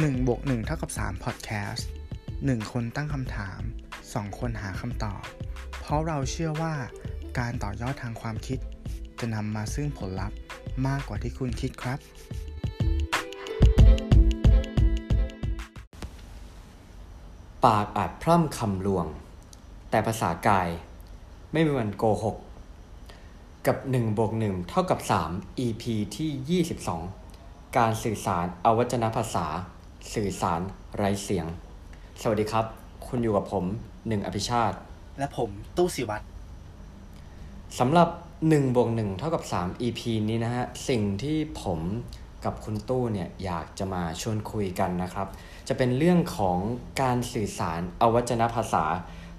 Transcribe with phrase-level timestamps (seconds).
[0.00, 1.82] 1บวก1เท่ากับ3 Podcast
[2.26, 3.60] 1 คนตั้งคำถาม
[4.00, 5.22] 2 คนหาคำตอบ
[5.80, 6.74] เพราะเราเชื่อว่า
[7.38, 8.58] การต่อยอดทางความคิด
[9.20, 10.36] จะนำมาซึ่งผลลัพธ์
[10.86, 11.98] มากกว่าที่คุณคิดครับ
[17.64, 19.06] ปากอาจพร่ำคำลวง
[19.90, 20.68] แต่ภาษากาย
[21.52, 22.36] ไม่มีวันโกหก
[23.66, 24.98] กับ1บวก1เท่ากับ
[25.30, 25.82] 3 EP
[26.16, 26.62] ที่
[27.22, 29.46] 22 การสื่อสารอวัจนภาษา
[30.14, 30.60] สื่อสาร
[30.96, 31.46] ไร้เสียง
[32.22, 32.64] สวัสดีครับ
[33.06, 33.64] คุณอยู่กับผม
[34.08, 34.76] หนึ่งอภิชาติ
[35.18, 36.24] และผมตู้สิวัตร
[37.78, 38.08] สำหรับ
[38.42, 41.80] 1บวก1เท่ากับ 3 EP นี้นะฮะ สิ่งที่ผม
[42.44, 45.26] กับคุณตู้เนี่ยอยากจะมาชวนคุยกันนะครับ
[45.68, 46.58] จะเป็นเรื่องของ
[47.02, 48.84] การสื่อสารอวัจนภาษา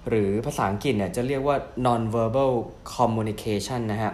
[0.08, 1.56] หรือภาษาอังกฤษเนี่ยจะเรียกว่า
[1.86, 2.52] non-verbal
[2.94, 4.12] communication นะฮะ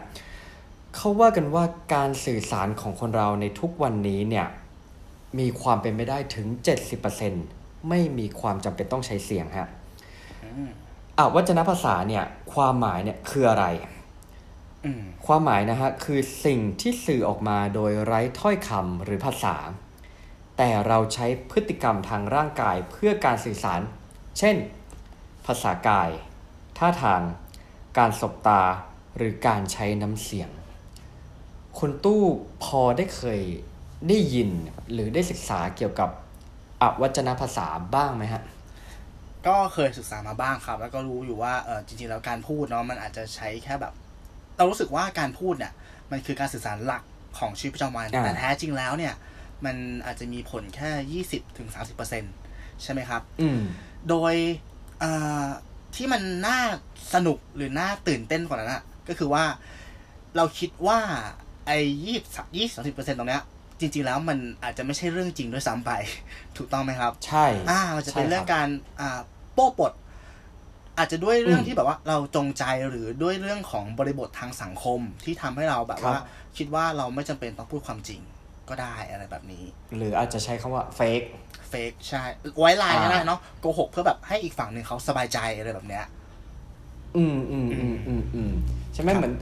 [0.95, 1.65] เขาว่ากันว่า
[1.95, 4.47] การสื่อสารของคนเราในทุกวันนี้เนี่ย
[5.39, 6.47] มีความเป็นไปได้ถึง
[7.19, 9.69] 70%ไม่มีความจำเป็นต้องใช้เสียงฮะ
[11.19, 13.67] อวัจนภาษาเนี่ย ความหมายเนี่ยคืออะไร
[14.85, 19.57] อืมความหมายนะฮะคือสิ่งที่สื่อออกมาโดยไร้ถ้อยคำหรือภาษา
[20.57, 23.81] แต่เราใช้พฤติกรรมทางร่างกายเพื่อการสื่อสาร
[24.39, 24.57] เช่น
[25.47, 26.11] ภาษากาย
[26.79, 27.23] ท่าทาง
[27.99, 28.63] การสบตา
[29.17, 30.51] หรือการใช้น้ำเสียง
[31.79, 32.25] คุณตู้
[32.65, 33.41] พอได้เคย
[34.09, 34.49] ได้ยิน
[34.93, 36.11] หรือได้ศึกษาเกี่ยวกับ
[36.83, 38.43] อวัจนภาษาบ้างไหมฮะ
[39.47, 43.93] ก็เคยศึกษามาบ้างครับ แล้วก็รู้อยู่ว่าเออจริงๆแล้วการพูดเนาะมันอาจจะใช้แค่แบบ
[44.57, 45.73] เรารู้สึกว่าการพูดเนี่ย
[46.11, 47.03] มันคือการสื่อสารหลัก
[47.39, 49.15] ของชีวิตประจำวันอ่าแต่แท้จริงแล้วเนี่ย
[49.65, 49.77] มัน
[50.07, 52.25] อาจจะมีผลแค่ยี่สิบถึงสาสิบเปอร์เซ็น
[52.83, 53.61] ใช่ไหมครับ อืม
[54.09, 54.35] โดย
[55.01, 55.11] เอ่
[55.45, 55.47] อ
[55.97, 56.59] ที่มันน่า
[57.15, 59.45] สนุกหรือน่าตื่นเต้นกว่านั้นอะก็คือว่า
[60.37, 60.99] เราคิดว่า
[61.67, 62.19] ไอ้ยี่
[62.57, 63.43] ยี่สามสิบเปอร์เซ็นตรงเนี้ย
[63.81, 65.93] จริง ๆ แล้วมันอาจจะไม่ใช่เรื่องจริงด้วยซ้ำไป
[66.57, 68.69] ถูกต้องไหมครับ ใช่อ่ามันจะเป็นใช่เรื่องคบการ
[69.01, 69.19] อ่า
[69.55, 69.93] โป้ปด
[70.99, 76.19] อาจจะด้วยเรื่องอืมที่แบบว่าเราจงใจหรือด้วยเรื่องของบริบททางสังคมที่ทำให้เราแบบครับว่า
[76.57, 78.21] คิดว่าเราไม่จำเป็นต้องพูดความจริง
[78.69, 79.65] ก็ได้อะไรแบบนี้
[79.97, 81.27] หรืออาจจะใช้คำว่า fake
[81.69, 82.23] เฟกใช่
[82.59, 86.05] ไว้ไลน์ก็ได้อ่าเนาะโกหกเพื่อแบบให้อีกฝั่งหนึ่งเขาสบายใจอะไรแบบเนี้ย
[87.17, 88.53] อืมอืมอืมอืมอืม
[88.95, 89.35] ใช่ไหมครับเหมือน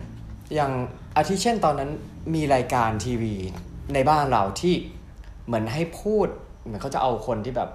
[0.55, 0.73] อย่าง
[1.17, 1.91] อาทิเช่นตอนนั้น
[2.35, 3.35] มีรายการทีวี
[3.95, 4.75] ในบ้านเราที่
[5.47, 6.29] เหมือนให้พูด
[6.65, 7.71] เหมือนเขาจะเอาคนที่แบบ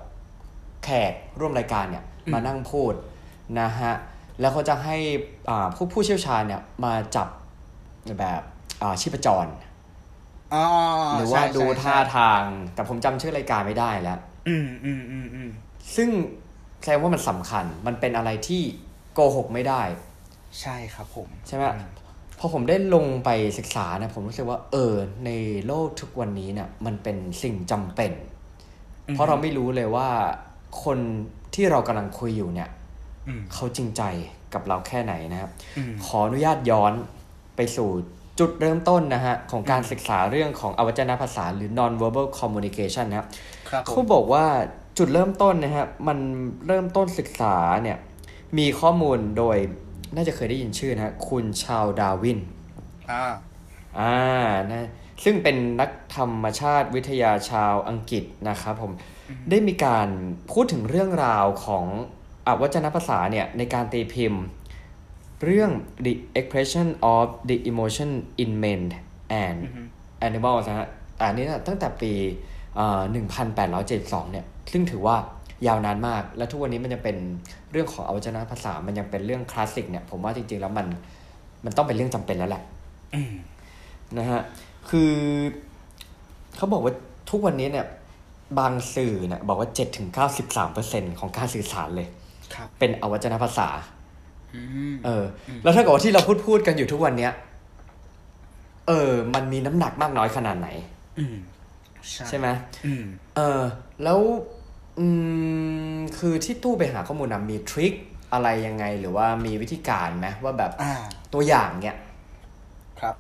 [0.84, 2.04] แขกร่วมรายการเนี่ย
[2.34, 2.94] มานั่งพูด
[3.60, 3.94] นะฮะ
[4.40, 4.98] แล้วเขาจะให้
[5.50, 7.28] อ่าผู้ผู้เชี่ยวชาญเนี่ยมาจับ
[8.20, 8.42] แบบ
[8.82, 9.46] อ่าชีพจร
[10.54, 10.66] อ๋อ
[11.18, 12.42] หรือว่าใช่ดูใช่ท่าใช่ทาง
[12.74, 15.50] แต่ผมจำชื่อรายการไม่ได้แล้วอืมอืมอืมอืม
[15.96, 16.10] ซึ่ง
[16.82, 18.62] แสดงว่ามันสำคัญมันเป็นอะไรที่
[19.14, 19.82] โกหกไม่ได้
[20.62, 21.64] ใช่ครับผม ใช่ไหม
[22.03, 22.03] พ
[22.44, 24.94] อผมได้ลงไปศึกษานะผมรู้สึกว่า เออ
[25.26, 25.30] ใน
[25.68, 28.12] โลกทุกวันนี้เนี่ยมันเป็นสิ่งจำเป็น
[29.14, 30.10] เพราะเราไม่รู้เลยว่า
[30.84, 31.00] คน
[31.56, 32.70] ที่เรากำลังคุยอยู่เนี่ย
[33.28, 34.02] อืมเขาจริงใจ
[34.54, 36.94] กับเราแค่ไหนนะครับอืมขออนุญาตย้อน
[37.56, 37.90] ไปสู่
[38.40, 43.28] จุดเริ่มต้นนะฮะ ของการศึกษาเรื่องของอวัจนภาษาหรือ non-verbal communication นะครับ
[43.70, 44.46] ครับผเขามบอกว่า
[44.98, 46.18] จุดเริ่มต้นนะฮะมัน
[46.68, 47.98] เริ่มต้นศึกษาเนี่ย
[48.58, 49.58] มีข้อมูลโดย
[50.16, 52.40] น่าจะเคยได้ยินชื่อนะฮะคุณชาลส์ ดาร์วิน
[53.12, 53.24] อ่า
[54.00, 54.16] อ่า
[54.72, 54.90] นะ
[55.24, 58.92] ซึ่งเป็นนักธรรมชาติวิทยาชาวอังกฤษนะครับผม
[59.50, 60.08] ได้มีการ
[60.52, 61.86] พูดถึงเรื่องราวของ
[62.48, 64.44] อวัจนภาษาเนี่ย ในการตีพิมพ์
[65.44, 65.72] เรื่อง
[66.06, 68.10] the expression of the emotion
[68.44, 68.82] in men
[69.46, 69.82] and อือฮึ
[70.28, 70.88] animals นะฮะ
[71.22, 72.14] อันนี้นะตั้งแต่ปี
[72.76, 73.02] เอ่อ
[73.68, 75.18] 1872 เนี่ย ซึ่งถือว่า
[75.68, 77.18] ยาวนานมาก และทุกวันนี้มันยังเป็น
[77.72, 80.88] เรื่องของอวัจนภาษา มันยังเป็นเรื่องคลาสสิกเนี่ยผมว่าจริง ๆ แล้วมัน
[81.66, 82.64] มันต้องเป็นเรื่องจำเป็นแล้วแหละ
[83.16, 83.34] อืม
[84.18, 84.42] นะฮะ
[84.90, 85.12] คือ
[86.56, 86.94] เขาบอกว่า
[87.30, 87.86] ทุกวันนี้เนี่ย
[88.60, 89.70] บางสื่อเนี่ยบอกว่า
[90.64, 92.08] 7-93%ของการสื่อสารเลย
[92.54, 93.70] ครับเป็นอวัจนภาษา
[94.56, 95.26] อืมเออ
[95.64, 97.32] แล้วถ้าเกิดว่าที่เราพูดพูดกันอยู่ทุกวันเนี้ย
[98.88, 100.68] เออ มันมีน้ำหนักมากน้อยขนาดไหน
[101.20, 101.36] อืม
[102.30, 102.48] ใช่ไหม
[102.86, 103.04] อืม
[103.36, 103.62] เออ
[104.04, 104.20] แล้ว
[105.00, 105.08] อื
[105.96, 107.94] มคือที่ตู้ไปหาข้อมูลนะมีทริค
[108.34, 110.94] อะไรยังไงหรือว่ามีวิธีการไหมว่าแบบอ่า
[111.34, 111.98] ตัวอย่างเนี้ย
[113.00, 113.16] ครับ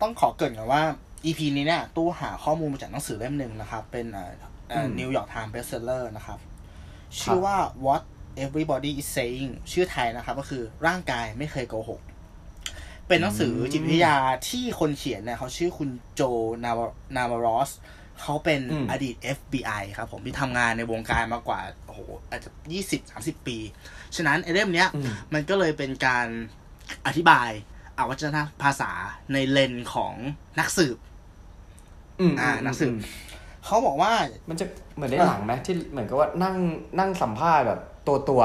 [0.00, 0.82] ต้องขอเกรินก่อนว่า
[1.24, 4.32] EP นี้เนี่ยตู้หาข้อมูลมาจากหนังสือเล่มหนึ่งนะครับ เป็นเอ่อ
[4.68, 6.38] เอ่ออืม New York Times bestseller นะครับ
[7.20, 7.56] ชื่อว่า
[7.86, 8.02] What
[8.44, 12.00] Everybody is Saying ชื่อไทยนะครับ ก็คือร่างกายไม่เคยโกหก
[13.08, 14.16] เป็นหนังสือจิตวิทยา
[14.48, 16.22] ที่คนเขียนเนี่ยเขาชื่อคุณโจ
[16.64, 16.80] นาว
[17.16, 17.70] นาวารอส
[18.22, 22.00] เขาเป็นอืมอดีต FBI ครับผมที่ทำงานในวงการมากกว่าโอ้โห
[22.30, 23.58] อาจจะยี่สิบสามสิบปี
[24.16, 26.26] ฉะนั้นไอ้เล่มเนี้ยอืมมันก็เลยเป็นการ
[27.06, 27.50] อธิบาย
[27.98, 28.90] อวัจนภาษา
[29.32, 30.14] ในเลนส์ของ
[30.58, 30.96] นักสืบ
[32.20, 32.92] อืมอ่านักสืบ
[33.64, 34.12] เขาบอกว่า
[34.48, 34.66] มันจะ
[34.96, 36.56] เหมือนในหนังไหมที่เหมือนกับว่านั่ง
[36.98, 38.42] นั่งสัมภาษณ์แบบตัวตัว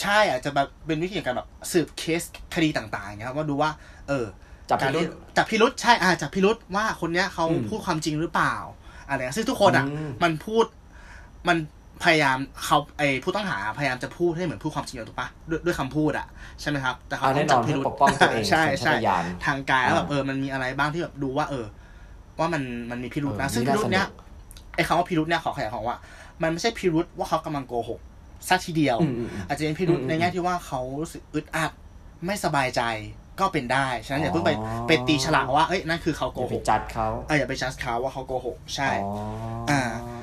[0.00, 2.22] ใช่อาจจะแบบเป็นวิธีการแบบสืบเคส
[2.54, 3.70] คดีต่างๆเงี้ยครับว่าดูว่า
[4.08, 4.26] เออ
[4.70, 5.06] จับพิรุธการที่
[5.36, 8.54] จับพิรุษใช่อ่าจับพิรุษว่าคนเนี้ยเขาอืมพูดความจริงหรือเปล่า
[9.08, 10.64] อะไรเงี้ยซึ่งทุกคนอะอืมมันพูด
[11.48, 11.58] มัน
[12.04, 16.26] พยายามเขาไอผู้ต้องหาพยายามจะพูดให้เหมือนพูดความจริงอยู่ถูกปะด้วยด้วยคำพูดอะ
[16.60, 21.66] ใช่ไหมครับ แต่เขาอ่าต้แน่องนจัอบนพิเพื่อรุษปกป้องตัวเองใช่สัญใช่ชาตญาณทางกายแล้วแบบอ่าเออมันมีอะไรบ้างที่แบบดูว่า เออ
[22.38, 24.14] ว่ามันมันมีพิรุษนะเออซึ่งนี่พิน่ารุษเนี้ยสนุก
[24.74, 25.96] ไอคำว่าพิรุษเนี่ยขอขยายความว่า
[26.42, 28.00] มันไม่ใช่พิรุษว่าเขากำลังโกหก
[28.48, 31.72] ซะทีเดียวอืมอืมอืมอาจจะเป็นพิรุษอืมในแง่ที่ว่าเขารู้สึกอึดอัด
[32.26, 32.82] ไม่สบายใจ
[33.40, 39.12] ก็เป็นได้ ฉะนั้นอย่าเพิ่งไปอ๋อไปตีฉลากว่าเอ้ยนั่นคือเขาโกอย่าหไปกจัดเขาเอออย่าไปจัดเขาว่าเขาโกหกใช่อ๋อ
[39.70, 39.82] อ่า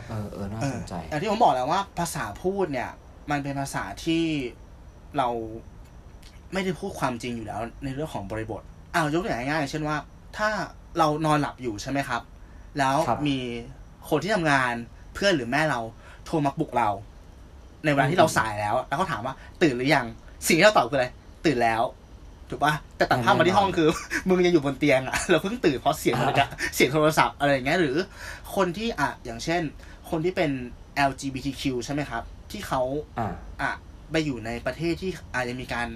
[0.09, 2.89] เออเออน่าเอสอนใจอย่างที่ผมบอกแล้วว่าภาษาพูดเนี่ย
[3.31, 4.23] มันเป็นภาษาที่
[5.17, 5.29] เรา
[6.53, 8.61] ไม่ได้พูดความจริงอยู่แล้ว ในเรื่องของบริบท
[8.93, 9.97] อ้าวยกตัวอย่างง่ายๆอย่างเช่นว่า
[10.37, 10.49] ถ้า
[10.97, 12.21] เรานอนหลับอยู่ใช่ไหมครับ
[12.79, 13.37] แล้วครับมี
[14.09, 14.73] คนที่ทำงาน
[15.13, 15.79] เพื่อนหรือแม่เรา
[16.25, 16.89] โทรมาปลุกเรา
[17.83, 20.05] ในเวลาที่เราสายแล้ว แล้วเขาถามว่าตื่นหรือยัง
[20.47, 21.07] สิ่งที่เราตอบคืออะไร
[21.45, 21.81] ตื่นแล้ว
[22.49, 23.89] ถูกปะแต่ตัดภาพมาที่ห้องคือ
[24.27, 26.45] มึงยังอยู่บนเตียงอะเราเพิ่งตื่นเพราะเสียงมันจะ
[26.75, 27.97] เสียงโทรศัพท์อะไรอย่างเงี้ยหรือ
[28.55, 29.61] คนที่อะอย่างเช่น
[30.09, 30.51] คนที่เป็น
[31.09, 32.81] LGBTQ ใช่ไหมครับ ที่เขา
[33.19, 33.71] อ่าอะ
[34.11, 35.87] ไปอยู่ในประเทศที่อาจจะมีการ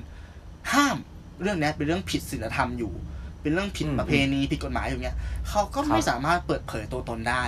[0.74, 0.98] ห้าม
[1.42, 2.94] เรื่องเนี้ยเป็นเรื่องผิดศีลธรรมอยู่
[3.42, 5.18] เป็นเรื่องผิดอืมประเพณีผิดกฎหมายอย่างเงี้ย
[5.50, 7.44] เขาก็ครับไม่สามารถเปิดเผยตัวตนได้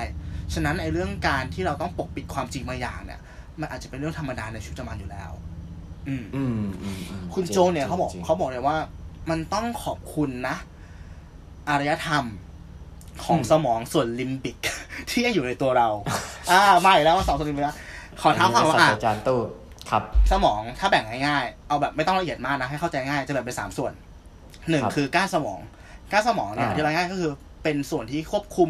[0.54, 3.20] ฉะนั้นไอ้เรื่องการที่เราต้องปกปิดความจริงบางอย่างเนี่ย
[3.60, 5.32] มันอาจจะเป็นเรื่องธรรมดาในชีวิตประจำวันอยู่แล้ว
[6.08, 8.78] อืมอืมอืมอืมคุณจริงโจเนี่ยเขาบอกจริงเขาบอกเลยว่า
[9.30, 10.56] มันต้องขอบคุณนะ
[11.70, 12.26] อารยธรรม
[13.26, 14.58] ของสมองส่วนลิมบิก
[15.10, 15.88] ที่ยังอยู่ในตัวเรา
[16.52, 17.78] อ่ามาอีกแล้วสมองส่วนลิมบิกแล้ว
[18.22, 19.40] ขอเท้าความว่าอันอะนี้ศสตราจารย์ตู้
[19.90, 23.94] ครับ สมองถ้าแบ่งง่ายๆ เอาแบบไม่ต้องละเอียดมากนะ ให้เข้าใจง่ายจะแบ่งเป็นสามส่วน
[24.70, 25.60] หนึ่งครับคือก้านสมอง
[26.12, 27.32] ก้านสมองเนี่ยอ่าที่เราง่ายก็คือ
[27.64, 28.70] เป็นส่วนที่ควบคุม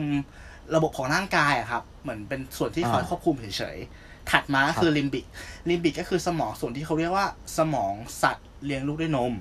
[0.76, 5.26] ระบบของร่างกายอะครับ เหมือนเป็นส่วนที่คอยอ่าควบคุมเฉยๆ ถัดมาก็คือลิมบิก
[5.70, 7.28] ลิมบิกก็คือสมองส่วนที่เขาเรียกว่า
[7.58, 9.34] สมองสัตว์เลี้ยงลูกด้วยนม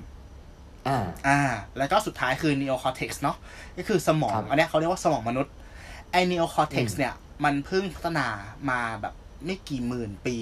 [0.87, 1.39] อ่าอ่า
[1.77, 3.37] แล้วก็สุดท้ายคือ neocortex เนาะ
[3.77, 5.53] ก็คือสมองครับอันเนี้ยเขาเรียกว่าสมองมนุษย์
[6.11, 7.13] ไอ้ neocortex อืมเนี่ย
[7.43, 8.27] มันเพิ่งพัฒนา
[8.69, 9.13] มาแบบ
[9.45, 10.37] ไม่กี่หมื่นปี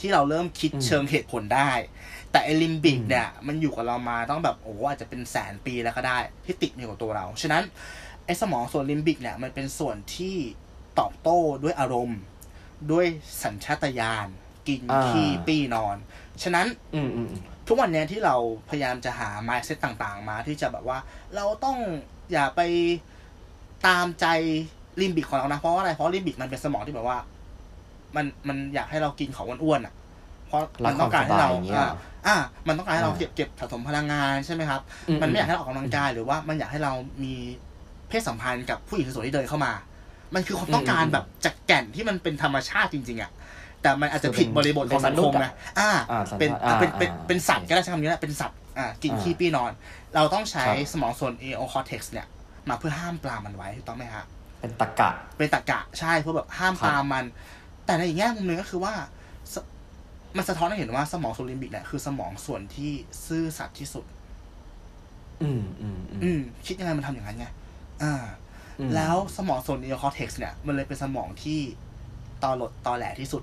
[0.00, 1.70] ที่เราเริ่มคิดอืมเชิงเหตุผลได้
[2.30, 7.62] แต่ไอ้ลิมบิกอืมเนี่ย มันอยู่กับเรามาต้องแบบโอ้อาจจะเป็นแสนปีแล้วก็ได้ ที่ติดอยู่กับตัวเรา ฉะนั้น
[8.26, 10.36] ไอ้สมองส่วนลิมบิกเนี่ยมันเป็นส่วนที่
[10.98, 12.18] ตอบโต้ด้วยอารมณ์
[12.92, 13.06] ด้วย
[13.42, 14.26] สัญชาตญาณ
[14.68, 15.96] กินอ่าขี้ปี้นอน
[16.42, 18.36] ฉะนั้นอืมอืมอืมทุกวันเนี้ยที่เรา
[18.68, 20.98] พยายามจะหา mindset ต่างๆ มาที่จะแบบว่า
[21.34, 21.76] เราต้อง
[22.32, 22.60] อย่าไป
[23.86, 24.26] ตามใจ
[25.00, 27.18] ลิมบิกของเรานะ เพราะว่าอะไรเพราะลิมบิกมันเป็นสมองที่แบบว่า
[28.16, 29.94] มันมันอยากให้เรากินของอ้วนๆอะ
[30.46, 31.90] เพราะมันต้องการให้เรารักความสบายอย่างเงี้ยอ่า
[32.26, 32.36] อ่า
[32.68, 36.92] มันต้องการให้เราอ่าเก็บเก็บสะสมพลังงานใช่ไหมครับอืมมันไม่อยากให้เราออกกำลังกายหรือว่ามันอยากให้เรา
[37.24, 37.34] มี
[38.08, 39.72] เพศสัมพันธ์กับผู้หญิงสวยๆที่เดินเข้ามา
[40.34, 43.30] มันคือความต้องการอืมแบบจากแก่นที่มันเป็นธรรมชาติจริง ๆอะ
[43.82, 49.72] แต่มันอาจจะผิดบริบทของสังคมเป็นมนุษย์นะอะอ่าอ่าสัญชาติเป็นอ่า เป็นเป็นอ่าเป็นสัตว์โอเคก็ได้ใช้คำนี้แหละเป็นสัตว์อ่ากินอ่าขี้ปี้นอน
[50.14, 52.26] เราต้องใช้ครับสมองส่วน neocortex เนี่ย
[52.68, 54.24] มาเพื่อห้ามปรามมันไว้ถูกต้องไหมฮะ
[54.60, 57.24] เป็นตรรกะ เป็นตรรกะใช่เพื่อแบบห้ามครับปรามมัน
[57.86, 58.94] แต่ในอีกแง่มุมหนึ่งก็คือว่า
[59.52, 59.54] ส
[60.36, 62.92] มันสะท้อนให้เห็นว่าสมองส่วนลิมบิกเนี่ยคือสมองส่วนที่
[63.26, 64.04] ซื่อสัตย์ที่สุด
[65.42, 67.46] อืมอืมอืมอืมคิดยังไงมันทำอย่างนั้นไง
[68.02, 68.24] อ่าอืม
[68.94, 71.60] แล้วสมองส่วน neocortex เนี่ย มันเลยเป็นสมองที่
[72.42, 73.42] ตอหลดตอแหลที่สุด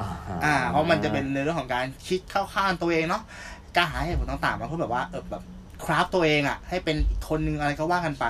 [0.00, 3.22] อ่าฮะอ่า เพราะมันจะเป็นในเรื่องของการคิดเข้าข้างตัวเองเนาะ
[3.76, 5.42] การหาเหตุผลต่างๆมาเพื่อแบบว่าเออแบบ
[5.84, 8.24] คราฟตัวเองอะ่ะ ให้เป็นอีกคนนึงอะไรก็ว่ากันไป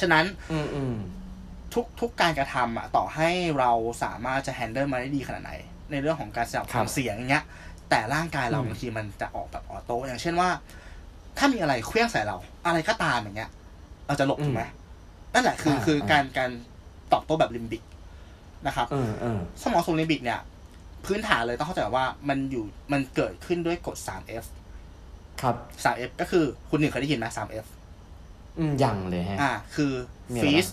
[0.00, 0.94] ฉะนั้น อืมอืม
[1.74, 3.70] ทุกทุกการกระทำอะ ต่อให้เรา
[4.02, 5.52] สามารถจะแฮนเดิลมาได้ดีขนาดไหน
[5.90, 7.44] ในเรื่องของการสลับครับทำเสียงอย่างเงี้ย
[7.90, 10.48] แต่ร่างกายเราอืมบางทีมันจะออกแบบ auto อย่างเช่นว่า
[11.38, 13.50] ถ้ามีอะไรเขวี้ยงใส่เรา อะไรก็ตามอย่างเงี้ย
[14.06, 14.62] เราจะหลบถูกไหม
[15.38, 16.50] นั่นแหละคือคือการการ
[17.12, 17.82] ตอบโต้แบบลิมบิก
[18.66, 20.40] นะครับเออเออสมองส่วนลิมบิกเนี่ย
[21.06, 24.44] พื้นฐานเลยต้องเข้าใจว่ามันอยู่มันเกิดขึ้นด้วยกฎ 3F
[25.42, 25.54] ครับ
[25.84, 27.66] 3F ก็คือคุณหนึ่งเคยได้ยินไหม 3F
[28.58, 29.92] อืมยังเลยฮะ อ่า คือ
[30.32, 30.72] มีอะไร feast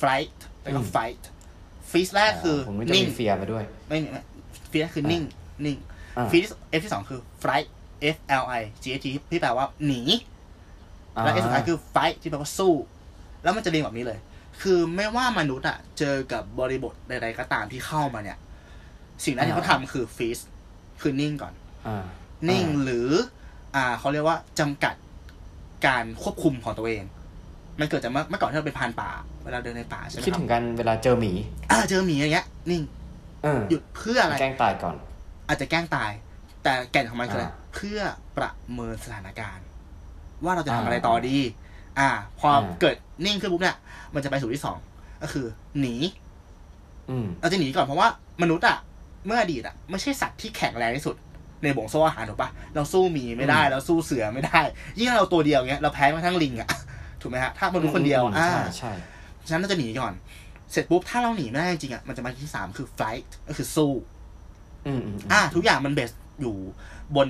[0.00, 1.22] flight แล้วก็อืม fight
[1.90, 4.20] feast แรกคือผมนึกจะนิ่งมีเฟียร์มาด้วย ไม่ไม่
[4.70, 5.22] feast แรกคือนิ่ง
[5.64, 5.76] นิ่ง
[6.16, 7.66] อ่า feast F ที่สองคือ flight
[8.14, 10.02] F L I G H T ที่แปลว่าหนี
[11.24, 12.74] แล้ว F สุดท้ายคือ fight ที่แปลว่าสู้
[13.42, 14.18] แล้วมันจะเรียงแบบนี้เลย
[14.62, 18.38] คือไม่ว่ามนุษย์อะเจอกับบริบทใดๆก็ตามที่เข้ามาเนี่ย
[19.24, 20.42] สิ่งแรกที่เขาทำคือ feast
[21.00, 21.52] คือนิ่งก่อน
[21.86, 22.04] อ่า
[22.50, 23.10] นิ่งอ่าหรือ
[23.76, 24.94] อ่าเขาเรียกว่าจำกัด
[25.86, 27.04] การควบคุมของตัวเอง
[27.80, 29.10] มันเกิดจากเมื่อเมื่อก่อนที่เราเป็นพรานป่า
[29.44, 31.32] เวลาเดินในป่าใช่ไหมคิดครัถึบงกันเวลาเจอหมี
[31.70, 32.82] อ่าเจอหมีอย่างเงี้ย นิ่ง
[33.42, 34.96] เออหยุดเพื่ออะไรแกล้งตายก่อน
[35.48, 36.10] อาจจะแกล้งตาย
[36.62, 38.00] แต่แก่นของมันคืออะไรอ่าเพื่อ
[38.36, 39.66] ประเมินสถานการณ์
[40.44, 41.38] ว่าเราจะทำอ่าอะไรต่อดี
[42.00, 43.76] อ่า พออาเกิดนิ่งขึ้นปุ๊บเนี่ย
[44.14, 44.78] มันจะไปสู่ที่สอง
[45.22, 45.46] ก็คือ
[45.80, 45.94] หนี
[47.10, 48.08] อืมเราจะหนีก่อนเพราะว่า
[48.42, 48.78] มนุษย์อะ
[49.26, 51.16] เมื่ออดีตอะไม่ใช่สัตว์ที่แข็งแรงที่สุด
[51.62, 54.60] ในบ่วงโซ่อาหารถูกปะเราสู้หมีไม่ได้อืมเราสู้เสือไม่ได้
[54.98, 56.68] ยิ่งเราตัวเดียวเงี้ยเราแพ้แม้กระทั่งลิงอะ
[57.20, 58.92] ถูกไหมฮะถ้ามนุษย์คนเดียวอืมอ่าใช่ใช่
[59.46, 60.12] ฉะนั้นเราจะหนีก่อน
[60.72, 63.92] เสร็จปุ๊บถ้าเราหนีไม่ได้จริงๆอะมันจะมาที่สามคือ flight ก็คือสู้
[64.86, 66.54] อืมอืมอ่า ทุกอย่างมันเบสอยู่
[67.16, 67.28] บน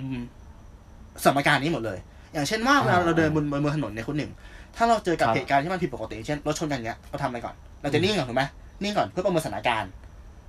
[1.25, 1.99] สมการนี้หมดเลย
[2.33, 4.33] อย่างเช่นว่าเวลาเราเดินบนบนบนถนนในยคุณหนึ่ง
[4.77, 8.45] ถ้าเราเจอกับเหตุการณ์ที่มันผิดปกติ เช่นรถชนกันเงี้ยเราทำอะไรก่อน เราจะนิ่งก่อนถูกไหม
[8.83, 9.91] นิ่งก่อนเพื่อประเมินสถานการณ์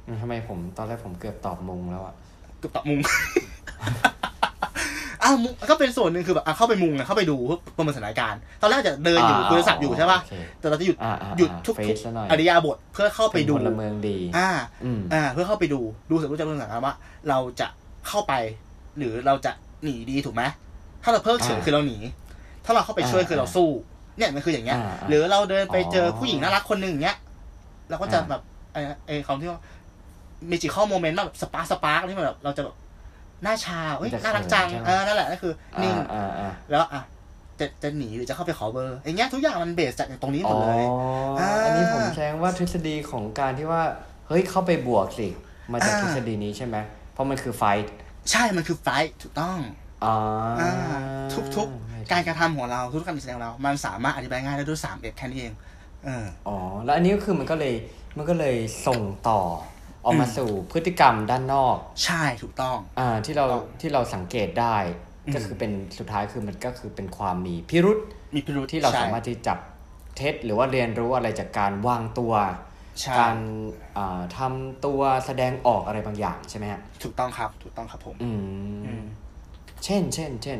[0.08, 2.14] อืมทำไมผมตอนแรกผมเกือบตอบมุงแล้วอะ
[2.60, 3.00] เกือบตอบมุง
[5.24, 14.50] อ้าวมุงก็เป็นส่วนหนึ่งคือแบบอะเข้าไปมุงอะเข้าไปดูเพื่อประเมินสถานการณ์ตอนแรกจะเดินอยู่คุยโทรศัพท์อยู่ใช่ป่ะโเคแต่เราจะหยุดอ่าอ่าหยุดทุกเฟทุกซซะหน่อยอริยาบทเพื่อเข้าไปดูเป็นพลเมืองดี อ่า
[14.86, 16.94] อืมอ่า เพื่อเข้าไปดูดูเสร็จรู้จะรู้สถานการณ์ว่า
[17.30, 17.68] เราจะ
[18.08, 18.34] เข้าไป
[18.98, 19.52] หรือเราจะ
[19.84, 20.44] หนีดีถูกไหม
[21.04, 21.98] ถ้าเราเพิกเฉยอ่าคือเราหนี
[22.66, 23.70] ถ้าเราเข้าไปช่วยอ่าคือเราสู้
[24.22, 27.18] เนี่ยมันคืออย่างเงี้ย อ่าอ่าหรือเราเดินไปเจอออผู้หญิงน่ารักคนหนึ่งอย่างเงี้ย
[27.90, 28.42] เราก็จะอ่า แบบ
[28.74, 29.62] ไอ้ไอ้คำที่ว่า
[30.50, 32.76] มีจิข้อโมเมนต์แบบสปาร์สปาร์กที่มันแบบเราจะแบบ
[33.44, 37.02] หน้าชาเฮ้ยน่ารักจังเออนั่นแหละนั่นคือนิ่ง อ่าอ่าแล้วอะ
[37.60, 40.86] จะจะหนีหรือจะเข้าไปขอเบอร์อย่างเงี้ยทุกอย่างมันเบสจากตรงนี้หมอ๋ดอเลย
[41.40, 43.84] อ่าอันนี้ผมแจ้งว่าทฤษฎีของการที่ว่า
[44.28, 45.28] เฮ้ยเข้าไปบวกสิ
[45.72, 46.76] มาจากอ่า ทฤษฎีนี้ใช่ไหม
[47.14, 47.92] เพราะมันคือไฟท์
[48.32, 49.91] ใช่มันคือไฟท์ถูกต้องอ่าอ่า
[51.56, 55.54] ทุกๆ การกระทำของเราทุกๆการตัดสินใจของเรา มันสามารถอธิบายง่ายได้ด้วยสามเอ็ดแค่นี้เอง
[56.06, 57.74] เอออ๋อ แล้วอันนี้ก็คือมันก็เลย
[58.18, 59.42] มันก็เลยส่งต่อ
[60.06, 64.78] ออกมาอืมสู่พฤติกรรมด้านนอก ใช่ถูกต้อง อ่าที่เราถูกต้องที่เราสังเกตได้
[65.28, 68.00] อืมก็คือเป็นสุดท้ายคือมันก็คือเป็นความมีพิรุษ
[68.36, 69.58] มีพิรุธที่เราใช่สามารถที่จับ
[70.18, 72.34] เท็จหรือว่าเรียนรู้อะไรจากการวางตัว
[73.02, 73.38] ใช่การ
[73.98, 78.30] อ่าทำตัวแสดงออกอะไรบางอย่างใช่ไหมฮะถูกต้องครับ ถูกต้องครับผม อื
[78.86, 79.04] อืมม
[79.86, 80.60] เช่น เช่น เช่น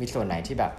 [0.00, 0.72] มีส่วนไหนที่แบบ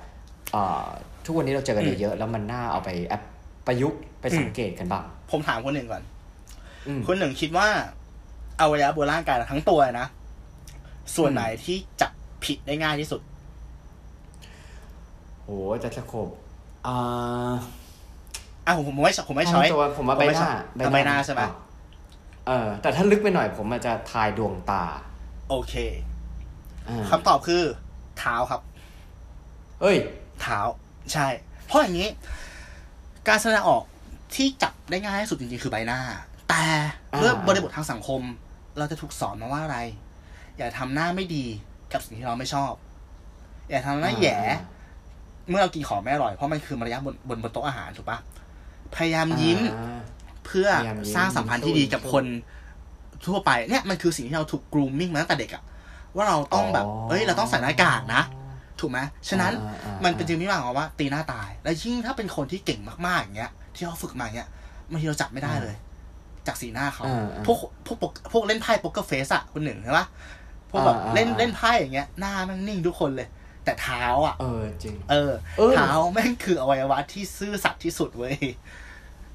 [0.55, 0.87] อ่า
[1.25, 3.23] ทุกวันนี้เราเจอกันอืมเยอะๆแล้วมันน่าเอาไปแอป
[3.67, 6.03] ประยุกต์ไปสังเกตกันบ้าง ผมถามคนหนึ่งก่อน
[6.87, 7.67] อืมคนหนึ่งคิดว่า
[8.59, 10.07] อวัยวะบนร่างกายเราทั้งตัวนะ
[11.15, 12.11] ส่วนไหนที่จับ
[12.45, 13.21] ผิดได้ง่ายที่สุด
[15.43, 15.49] โห
[15.83, 16.27] จะสโคบ
[16.87, 17.51] อ่า
[18.65, 20.49] อะผมผมไม่ผมไม่ช้อยตัวผมมาใบหน้า
[20.85, 21.41] ผมไม่ใบหน้าใช่ไหม
[22.47, 24.83] เออแต่ถ้าลึกไปหน่อยผมอาจจะทายดวงตา
[25.49, 26.10] โอเคอ่า
[27.09, 27.63] คำตอบคือ
[28.19, 28.61] เท้าครับ
[29.81, 29.97] เอ้ย
[30.41, 30.59] เท้า
[31.13, 31.27] ใช่
[31.65, 32.09] เพราะอย่างนี้
[33.27, 33.83] การแสดงออก
[34.35, 35.99] ที่จับได้ง่ายที่สุดจริงๆคือใบหน้า
[36.49, 36.63] แต่
[37.13, 38.21] อ่าเรื่องบริบททางสังคม
[38.77, 39.79] เราจะถูกสอนมาว่าอะไร
[40.57, 41.45] อย่าทำหน้าไม่ดี
[41.93, 42.71] กับสิ่งที่เราไม่ชอบ
[43.69, 44.37] อย่าทำหน้าแหย่
[45.49, 48.17] เมื่อเรากินของไม่อร่อย เพราะมันคือมารยาทบนบนบนโต๊ะอาหารถูกปะ
[48.95, 49.99] พยายามยิ้มอ่า
[50.45, 52.25] เพื่อพยายามยิ้มสร้างสัมพันธ์ที่ดีกับคน
[53.25, 55.63] ทั่วไปเนี่ยมันคือสิ่งที่เราถูก grooming มาตั้งแต่เด็กอะ
[56.15, 58.23] ว่าเราต้องแบบอ๋อเอ้ย เราต้องใส่หน้ากากนะ
[58.79, 58.99] ถูกไหม
[59.29, 64.49] ฉะนั้นอ่าอ่าอ่ามันเป็นจริงที่มาของว่า ตีหน้าตาย และยิ่งถ้าเป็นคนที่เก่งมากๆอย่างเงี้ย ที่เขาฝึกมาอย่างเงี้ย
[64.91, 65.75] บางทีเราจับไม่ได้เลย
[66.47, 70.05] จากสีหน้าเขาอ่าอ่าพวกพวกพวกพวกเล่นไพ่ poker face อะคนหนึ่งใช่ปะ
[70.69, 73.27] พวกแบบอ่าอ่าเล่นอ่าเล่นไพ่อย่างเงี้ยหน้ามันนิ่งทุกคนเลย
[73.65, 78.35] แต่เท้าอะเออจริงเออเออเท้าแม่งคืออวัยวะที่ซื่อสัตย์ที่สุดเว้ย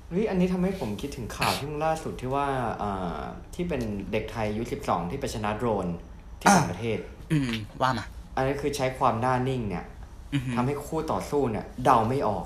[0.09, 2.47] เฮ้ยอันนี้ทำให้ผมคิดถึงข่าวที่ล่าสุดที่ว่า
[2.83, 3.19] อ่า
[3.55, 5.87] ที่เป็นเด็กไทยอายุสิบสองที่ไปชนะโดรน
[6.41, 6.99] ที่ต่างประเทศ
[7.33, 7.51] อืม
[7.83, 9.85] ว่ามาอันนี้คือใช้ความหน้านิ่งเนี่ย
[10.35, 12.45] อือหือทำให้คู่ต่อสู้เนี่ย เดาไม่ออก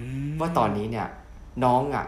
[0.00, 1.06] อืมว่าตอนนี้เนี่ย
[1.64, 2.06] น้องอะ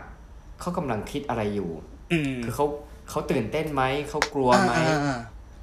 [0.60, 1.70] เขากำลังคิดอะไรอยู่
[2.12, 2.66] อืมคือเขา
[3.10, 5.18] เขาตื่นเต้นไหมเขากลัวไหมอ่าอ่าอ่า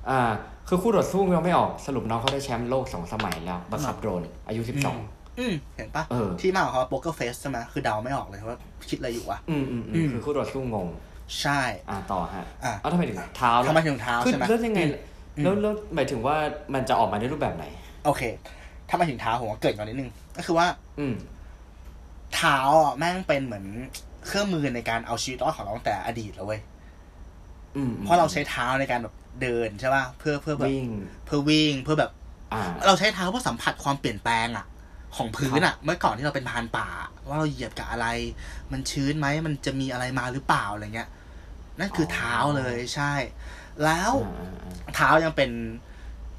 [0.09, 0.21] อ่า
[0.67, 4.99] คือคู่ต่อสู้ยังไม่ออกสรุปน้องเขาได้แชมป์โลกสองสมัยแล้วบังคับโดรนอายุสิบสอง
[5.39, 8.57] อืมเห็นปะเออที่มาของเขาโป๊กเกอร์เฟสใช่ไหมคือเดาไม่ออกเลยว่า
[8.89, 10.87] คิดอะไรอยู่วะอืมอืมอือืมมคือคู่ต่อสู้งง
[11.41, 11.59] ใช่
[11.89, 14.93] อ่าต่อฮะอะเอาทำไมถึงเท้าล่ะทำไมถึงเท้าคือใช่ไหมแล้วยังไงอืม
[15.43, 16.35] แล้วแล้วหมายถึงว่า
[16.73, 17.65] มันจะออกมาในรูปแบบไหน
[18.05, 18.21] โอเค
[18.89, 20.67] ถ้ามาถึงเท้าผมว่าเกริดก่อนนิดนึง ก็คือว่า
[20.99, 21.15] อืม
[22.35, 23.65] เท้าอะแม่งเป็นเหมือน
[24.27, 26.61] เครื่องมือในการเอาชีวิตรอดของเราตั้งแต่อดีตแล้วเว้ย
[27.75, 30.87] อืมเพราะเราใช้เท้าในการแบบเดินใช่ป่ะเพื่อเพื่อแบบวิ่ง
[31.25, 32.11] เพื่อวิ่งเพื่อแบบ
[32.53, 34.65] อ่าเราใช้เท้าเพื่อสัมผัสความเปลี่ยนแปลงอะ
[35.17, 36.87] ของพื้นอะเมื่อก่อนที่เราเป็นพรานป่า
[37.27, 38.07] ว่าเราเหยียบกับอะไร
[38.71, 41.09] มันชื้นไหมมันจะมีอะไรมาหรือเปล่าอะไรเงี้ย
[41.79, 43.13] นั่นคือออเท้าเลยใช่
[43.83, 44.33] แล้วอ่า
[44.85, 45.51] อ่าเท้ายังเป็น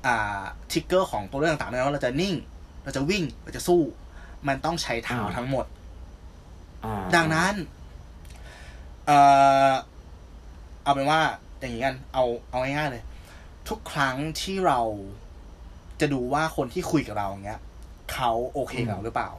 [0.06, 2.34] อ่าทิกเกอร์ของตัวเรื่องต่างๆด้วยว่าเราจะนิ่ง
[2.84, 3.80] เราจะวิ่งเราจะสู้
[4.48, 5.66] มันต้องใช้เท้าทั้งหมด
[6.84, 7.54] อ่าดังนั้น
[9.06, 9.18] เอ่
[9.68, 9.72] อ
[10.82, 11.20] เอาเป็นว่า
[11.60, 13.02] อย่างนี้กัน เอาเอาง่ายๆเลย
[13.68, 14.80] ทุกครั้งที่เรา
[16.00, 17.60] จะดูว่าคนที่คุยกับเราอย่างเงี้ย
[18.12, 19.30] เขาโอเคกับเราหรือเปล่า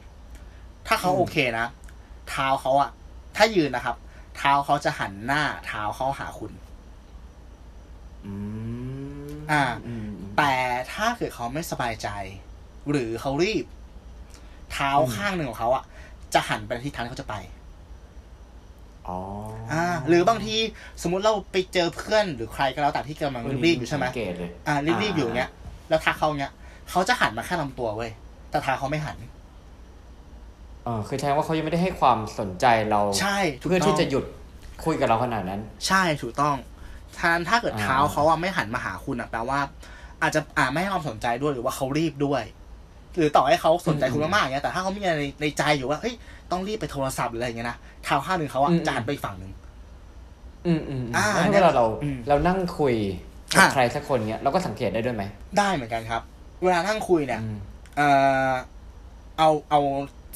[0.86, 1.66] ถ้าเขาโอเคนะ
[2.30, 2.90] เท้าเขาอะ
[3.36, 3.96] ถ้ายืนนะครับ
[4.36, 6.52] เท้าเขาจะหันหน้า เท้าเขาหาคุณ
[8.26, 8.34] อื
[9.30, 10.52] มอ่าอืมอืมแต่
[10.92, 12.08] ถ้าเกิดเขาไม่สบายใจ
[12.90, 13.64] หรือเขารีบ
[14.72, 15.84] เท้าอืมข้างหนึ่งของเขาอะ
[16.34, 17.36] จะหันไปที่ทางที่เขาจะไป
[19.08, 19.18] ออ๋อ
[19.72, 20.56] อ่า หรือบางที
[21.02, 25.50] สมมุติเราไปเจอเพื่อนหรือใครก็แล้วแต่ที่กำลังรีบๆอยู่ใช่ไหมสังเกตเลยอ่ารีบๆอยู่อย่างเงี้ย
[25.88, 26.52] แล้วทักเขาเงี้ย
[26.90, 28.10] เขาจะหันมาแค่ลำตัวเว้ย
[28.50, 29.18] แต่ทาเขาไม่หัน
[30.84, 34.24] เออคือแสดงว่าเขายังไม่ได้ให้ความสนใจเรา ใช่ถูกเพื่อต้ที่องจะหยุด
[34.84, 36.56] คุยกับเราขนาดนั้น ใช่ถูกต้อง
[37.20, 39.58] ทานถ้าเกิดอ่าเท้าเขาอะไม่หันมาหาคุณอะแปลว่า
[40.22, 42.42] อาจจะอ่าไม่ให้ความสนใจด้วยหรือว่าเขารีบด้วย
[43.16, 46.14] หรือต่อให้เขาสนใจคุณมากๆอย่างเงี้ยแต่ถ้าเขามีอะไรในในใจอยู่ว่าเฮ้ย
[46.50, 49.52] ต้องรีบไปโทรศัพท์หรืออะไรอย่างเงี้ยนะเท้าข้างหนึ่งเขาอะจะหันไปอีกฝั่งหนึ่ง
[50.66, 52.94] อืมอืมอืมอ่าแล้วถ้าเวลาเราอืมเรานั่งคุย
[53.54, 55.24] กับอ่าใครสักคนเนี้ยเราก็สังเกตได้ด้วยไหม
[55.58, 56.22] ได้เหมือนกันครับ
[56.62, 57.56] เวลานั่งคุยเนี่ยอืม
[57.96, 58.08] เอ่
[58.50, 58.50] อ
[59.38, 59.80] เอาเอา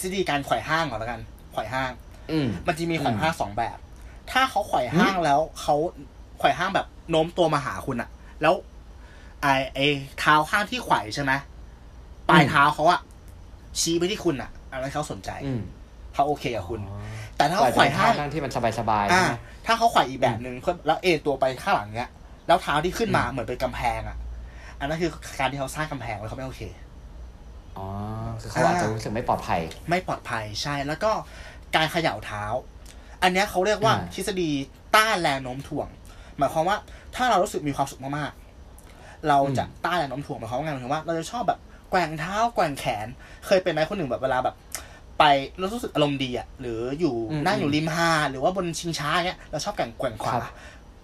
[0.00, 1.20] ทฤษฎีการไขว่ห้างก่อนแล้วกัน
[1.52, 1.90] ไขว่ห้าง
[2.30, 3.78] อืมมันจะมีไขว่อืมห้างสองแบบ
[4.32, 5.76] ถ้าเขาไขว่ห้างแล้วเขา
[6.38, 8.08] ไขว่ห้างแบบโน้มตัวมาหาคุณอะ
[8.42, 8.54] แล้ว
[9.42, 9.78] ไอไอ
[10.18, 11.32] เท้าข้างที่ไขว่ใช่ไหม
[12.28, 13.00] ปลายเท้าเขาอะ
[13.80, 15.62] ชี้ไปที่คุณอะอันนั้นเขาสนใจอืม
[16.14, 16.98] เขาโอเคกับคุณอ๋อ
[17.36, 19.36] แต่ถ้าปล่เขาอยไขเป็ว่นห้าท่างนั่งที่มันสบายๆอ่าใช่ไหม
[19.66, 22.10] ถ้าเขาไขว่อีกแบบหนึ่งเพื่อแล้วเอนตัวไปข้างหลังเนี้ย
[22.46, 24.16] แล้วเท้าที่ขึ้นมาเหมือนเป็นกำแพงอะ
[24.78, 25.10] อันนั้นคือ
[25.40, 26.62] การที่เขาสร้างกำแพงไว้เขาไม่โอเค
[27.76, 27.86] อ๋อ
[28.40, 29.60] คือเขาอาจจะรู้สึกไม่ปลอดภัย
[29.90, 31.10] ไม่ปลอดภัยใช่ แล้วก็
[31.76, 32.44] การเขย่าเท้า
[33.22, 34.50] อันเนี้ยเขาเรียกว่าอ่าทฤษฎี
[34.94, 35.88] ต้านแรงโน้มถ่วง
[36.38, 36.76] หมายความว่า
[37.16, 41.58] ถ้าเรารู้สึกมีความสุขมากๆ เราจะต้านแรงโน้มถ่วงหมายความว่าไงหมายความว่าเราจะชอบแบบ
[41.90, 43.06] แกว่งเท้าแกว่งแขน
[43.46, 44.54] เคยเป็นไหมคนหนึ่งแบบเวลาแบบ
[45.18, 45.24] ไป
[45.58, 50.52] เรารู้สึกอารมณ์ดีอะหรืออยู่อืมนั่งอยู่ริมหาดหรือว่าบนชิงช้าเงี้ยเราชอบแกว่งแกว่งขาครับ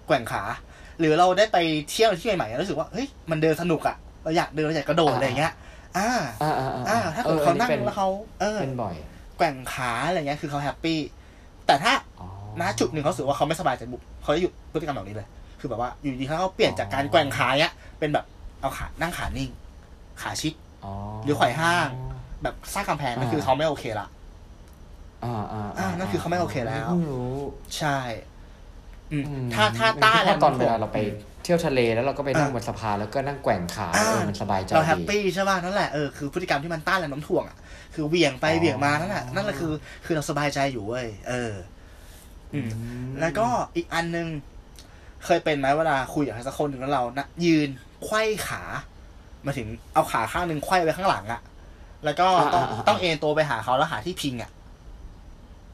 [0.06, 0.42] แกว่งขา
[0.98, 1.58] หรือเราได้ไป
[1.90, 5.52] เที่ยวที่ใหม่ๆแล้วรู้สึกว่าเฮ้ยมันเดินสนุกอะเราอยากเดินเราอยากกระโดดอะไรอย่างเงี้ย
[5.98, 6.10] อ่า
[6.42, 8.08] อ่าอ่าอ่าถ้าเกิดเขานั่งอออัแล้วเขา
[8.40, 8.94] เออเป็นบ่อย
[9.36, 10.98] แกว่งขาอะไรเงี้ยคือเขา happy
[11.66, 12.28] แต่ถ้าอ๋อ
[12.60, 15.28] ณจุดหนึ่งเขารู้สึกว่าเขาไม่สบายใจปุ๊บเขาจะหยุดพฤติกรรมแบบนี้เลย
[15.60, 18.24] คือแบบว่าอยู่ดีเขาเปลี่ยนจากการแกว่งขาเนี้ยเป็นแบบ
[18.60, 19.50] เอาขานั่งขานิ่ง
[20.22, 20.52] ขาชิด
[20.84, 20.92] อ๋อ
[21.24, 21.88] หรือไขว่ห้าง
[22.42, 24.06] แบบสร้างกำแพงนั่นคือเขาไม่โอเคละ
[25.24, 27.34] อ่าอ่าอ่านั่นคือเขาไม่โอเคแล้วเพิ่งรู้
[27.78, 27.98] ใช่
[29.12, 37.56] อืมอืมถ้าถ้าต้านเพระตอนเวลาแงเราไปอืมเที่ยวทะเลแล้วเราก็ไปนั่งอ่าบนสะพานแล้วก็นั่งแกว่งขาอ่าเออมันสบายใจเราแฮปดีปี้ใช่ป่ะนั่นแหละเออคือพฤติกรรมที่มันต้านแรงโน้มถ่วงอะ
[37.94, 39.72] คือเหวี่ยงไปอ๋อเหวี่ยงมานั่นแหละนั่นแหละคือ
[40.04, 41.79] คือเราสบายใจอยู่เว้ยเอออืม
[43.20, 44.28] แล้วก็อีกอันหนึง
[45.24, 47.68] เคยเป็นไหมเวลาคุยกับใครสักคนหนึ่งแล้วเรานะยืน
[48.04, 48.62] ไขว้ขา
[49.46, 51.40] มาถึงเอาขาข้างหนึ่งไขว้ไว้ข้างหลังอะ
[52.04, 54.50] แล้วก็ต้องอ่าอ่าอ่าต้องเอนตัวไปหาเขาแล้วหาที่พิงอะ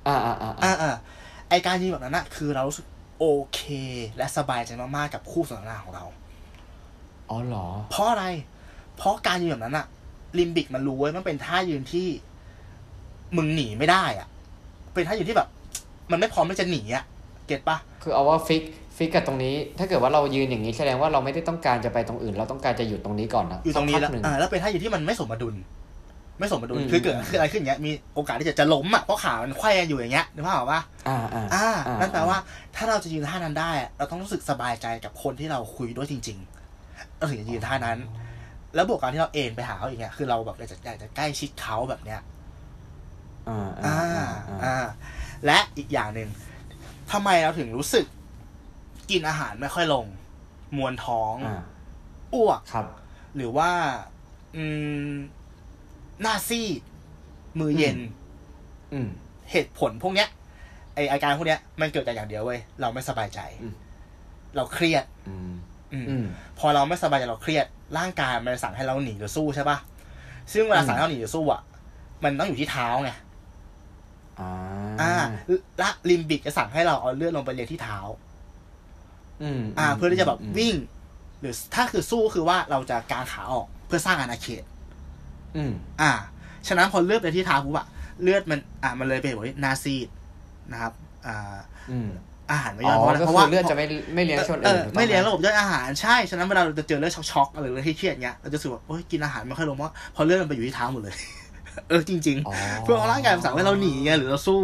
[0.06, 0.94] อ่าอ่าอ่าอ่าอ่า
[1.48, 2.86] ไอการยืนแบบนั้นอะคือเรารู้สึก
[3.18, 3.60] โอเค
[4.16, 6.04] และสบายใจมากๆกับคู่สนทนาของเรา
[7.30, 8.24] อ๋อเหรอ เพราะอะไร
[8.96, 9.86] เพราะการยืนแบบนั้นอะ
[10.38, 12.06] ลิมบิกมันรู้ไว้ยมันเป็นท่ายืนที่
[13.36, 14.28] มึงหนีไม่ได้อะ
[14.94, 15.48] เป็นท่ายืนที่แบบ
[16.10, 17.04] มันไม่พร้อมที่จะหนีอะ
[17.46, 18.62] get ปะคือเอาว่า fix
[18.96, 25.54] fix กับตรงนี้ ถ้าเกิดว่าเรายืนอย่างนี้แสดงว่าเราไม่ได้ต้องการจะไปตรงอื่น เราต้องการจะหยุดตรงนี้ก่อนนะอยู่ตรงนี้สักพักหนึ่งแล้วอ่าแล้วเป็นท่ายืนที่มันไม่สมดุล
[26.38, 32.38] ไม่สมดุลอืมคือเกิดคืออะไรขึ้นอย่างเงี้ยมีโอกาสที่จะจะล้มอะเพราะขามันไขว้กันอยู่อย่างเงี้ยนึกภาพออกปะอ่าอ่าอ่าอ่านั่นแปลว่า
[32.76, 37.98] ถ้าเราจะยืนท่านั้นได้อะเราต้องรู้สึกสบายใจกับคนที่เราคุยด้วยจริงๆเราถึงจะยืนท่านั้น
[38.74, 42.20] แล้วบวกการที่เราเอนไปหาเขาอย่างเงี้ยคือเราแบบอยากจะอยากจะใกล้ชิดเขาแบบเนี้ย
[43.48, 44.86] อ่าอ่าอ่าอ่าอ่า
[45.46, 46.28] และอีกอย่างหนึ่ง
[47.12, 48.06] ทำไมเราถึงรู้สึก
[49.10, 50.06] กินอาหารไม่ค่อยลง
[50.76, 51.62] มวนท้องอ่า
[52.34, 52.86] อ้วกครับ
[53.36, 53.70] หรือว่า
[54.56, 54.64] อื
[55.08, 55.12] ม
[56.22, 56.80] หน้าซีด
[57.60, 57.98] มือเย็น
[58.92, 59.08] อืม
[59.50, 60.28] เหตุผลพวกเนี้ย
[60.94, 63.74] ไออาการพวกเนี้ยมันเกิดจากอย่างเดียวเว้ยเราไม่สบายใจอืม
[64.56, 65.52] เราเครียดอืม
[65.92, 66.24] อืมอืม
[66.58, 67.66] พอเราไม่สบายใจเราเครียด
[67.98, 69.78] ร่างกายมันจะสั่งให้เราหนีหรือสู้ใช่ปะ
[70.52, 71.62] ซึ่งเวลาสั่งให้เราหนีหรือสู้อะ
[72.24, 73.10] มันต้องอยู่ที่เท้าไง
[74.40, 74.50] อ่า
[75.00, 75.12] อ่า
[75.78, 77.98] และลิมบิกจะสั่งให้เราเอาเลือดลงไปเลี้ยงที่เท้า
[79.42, 80.74] อืมอ่า เพื่อที่จะแบบมวิ่ง
[81.40, 84.62] หรือถ้าคือสู้คือว่าเราจะกางขาออกเพื่อสร้างอาณาเขต
[85.56, 86.12] อืม อ่า
[86.68, 87.86] ฉะนั้นพอเลือดไปที่เท้าปุ๊บอะ
[88.22, 90.08] เลือดมัน อ่ามันเลยไปบอกว่านาซีด
[90.72, 90.92] นะครับ
[91.26, 91.56] อ่า
[91.90, 92.08] อืม
[92.50, 101.16] อาหารไม่อ๋ย่อยอเพราะอะไรก็เพคืราะว่าอเลือดจะไม่ไม่เลี้ยงส่วนเออื่นอถูกต้องไม่เลี้ยงหระบบย่อยอาหารใช่ฉะนั้นเวลาเราจะเจอเลือดช็อกๆอะไรหรือที่เครียดๆเงี้ยเราจะรู้สึกว่าโอ๊ยกินอาหารไม่ค่อยลงเพราะพอเลือดมันไปอยู่ที่เท้าหมดเลย
[101.88, 104.62] เออจริงอ๋อๆเพื่อเอาร่างกายมันสั่งให้เราหนีไงหรือเราสู้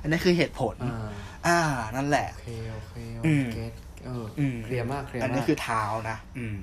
[0.00, 1.08] อันนี้คือเหตุผล อ่า
[1.46, 1.58] อ่า
[1.96, 3.58] นั่นแหละโอเคโอเคโออืมเค
[4.04, 6.56] เอออมเคลียร์มากเคลียร์อันนี้มากคือเท้านะอืม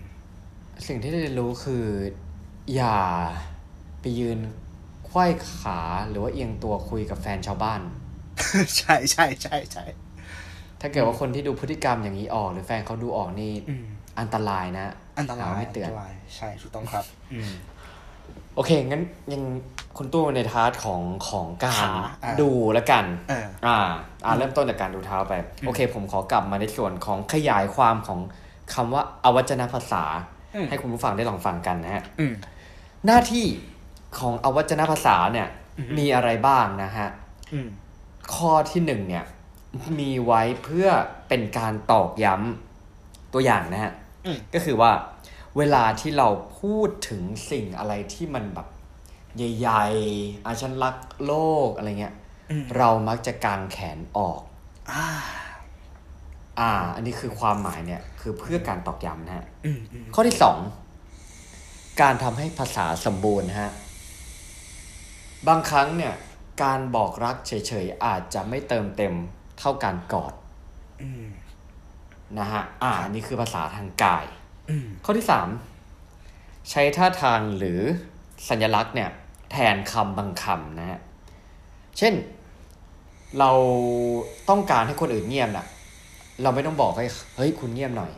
[0.88, 1.86] สิ่งที่ได้เรียนรู้คือ
[2.76, 3.00] อย่า
[4.02, 4.40] ไปยืน
[5.08, 5.26] ไขว้
[5.56, 7.82] ขาหรือว่าเอียงตัวคุยกับแฟนชาวบ้าน
[8.78, 9.86] ใช่ใช่ใช่ใช่
[10.82, 13.86] ถ้าเกิดว่าคนที่ดูพฤติกรรมอย่างนี้ออก หรือแฟนเขาดูออกนี่อืม
[14.20, 14.88] อันตรายนะ
[15.20, 17.52] อันตรายหไม่เตือนอันตรายใช่ถูกต้องครับอืม
[18.56, 19.44] โอเค งั้นยัง
[19.98, 21.92] คุณตู้ในทาร์ตของของการขา
[22.24, 23.78] อ่าดูแล้วกันเอออ่า
[24.26, 25.34] อ่าเริ่มต้นจากการดูเท้าไป
[25.66, 28.20] โอเค ผมขอกลับมาในส่วนของขยายความของ
[28.74, 30.04] คำว่าอวัจนภาษา
[30.56, 32.34] อืมให้คุณผู้ฟังได้ลองฟังกันนะฮะอืม
[33.06, 33.46] หน้าที่
[34.20, 37.08] ของอวัจนภาษาเนี่ยอือฮึมีอะไรบ้างนะฮะ
[37.54, 37.68] อืม
[38.36, 39.26] ข้อที่หนึ่งเนี่ย
[40.00, 40.88] มีไว้เพื่อ
[41.28, 43.94] เป็นการตอกย้ำตัวอย่างนะฮะ
[44.26, 44.92] อืมก็คือว่า
[45.58, 46.28] เวลาที่เรา
[46.60, 48.68] พูดถึงสิ่งอะไรที่มันแบบ
[49.38, 51.34] ใหญ่ๆอาฉันรักโล
[51.68, 52.16] กอะไรเงี้ย
[52.52, 54.42] อืมเรามักจะกางแขนออก
[54.92, 55.06] อ่า
[56.60, 60.58] อ่า อันนี้คือความหมายเนี่ย คือเพื่อการตอกย้ำนะฮะอืมอืมข้อที่สอง
[62.02, 63.72] การทำให้ภาษาสมบูรณ์นะฮะ
[65.48, 66.14] บางครั้งเนี่ย
[66.64, 69.14] การบอกรักเฉยๆอาจจะไม่เติมเต็ม
[69.60, 70.34] เท่าการกอด
[71.02, 71.26] อืม
[72.40, 74.26] นะฮะ อ่าอันนี้คือภาษาทางกาย
[74.70, 75.50] อืมข้อที่สาม
[76.70, 77.80] ใช้ท่าทางหรือ
[78.50, 79.10] สัญลักษณ์เนี่ย
[79.52, 81.00] แทนคำบางคำนะฮะ
[81.98, 82.14] เช่น
[83.40, 83.52] เรา
[84.50, 85.66] ต้องการให้คนอื่นเงียบน่ะ
[86.42, 88.12] เราไม่ต้องบอกให้เฮ้ยคุณเงียบหน่อย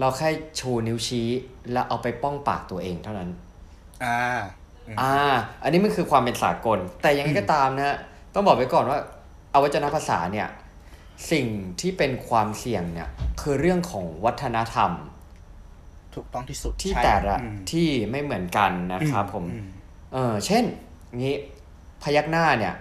[0.00, 1.28] เราแค่ชูนิ้วชี้
[1.72, 3.30] แล้วเอาไปป้องปากตัวเองเท่านั้น
[4.04, 4.18] อ่า
[5.00, 5.14] อ่า
[5.62, 7.96] อันนี้มันคือความเป็นสากล แต่ยังไงก็ตามนะฮะ
[8.34, 8.98] ต้องบอกไว้ก่อนว่า
[9.54, 10.48] อวัจนภาษาเนี่ย
[11.32, 11.46] สิ่ง
[11.80, 13.08] ที่เป็นความเสี่ยงเนี่ย
[13.40, 14.90] คือเรื่องของวัฒนธรรม
[16.14, 19.58] ถูกต้องที่สุดที่ใช่แต่ละอืมที่ไม่เหมือนกันนะครับผมอื
[20.16, 20.64] เออเช่น
[21.18, 21.34] งี้
[22.02, 22.74] พยักหน้าเนี่ย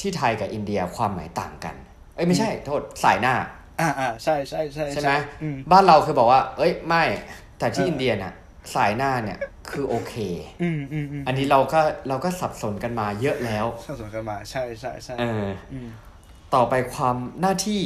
[0.00, 1.74] ที่ไทยกับอินเดียความหมายต่างกัน
[2.14, 3.34] เอ้ยไม่ใช่โทษสายหน้า
[3.80, 7.02] อ่าอ่าใช่ใช่ใช่ใช่ไหมอืมบ้านเราคือบอกว่า เอ้ยไม่
[7.58, 8.32] แต่ที่เอออิอินเดียน่ะ
[8.74, 9.38] สายหน้าเนี่ย
[9.70, 10.14] คือโอเค
[10.62, 15.88] อืมอืมอืมอันนี้เราก็เราก็สับสนกันมาเยอะแล้วสับสนกันมาใช่ใช่ใช่เอออืม
[16.54, 17.80] ต่อไปความหน้าที่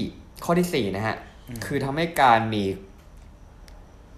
[0.44, 1.16] ข้อที่สี่นะฮะ
[1.48, 2.64] อืมคือทำให้การมี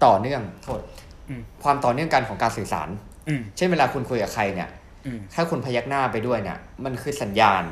[0.05, 0.81] ต่อเนื่องโทษ
[1.29, 3.06] อืมความต่อเนื่องกันของการสื่อสารอืม
[3.55, 4.69] เช่นเวลาคุณคุยกับใครเนี่ย
[5.05, 7.63] อืมถ้าคุณพยักหน้าไปด้วยเนี่ย มันคือสัญญาณ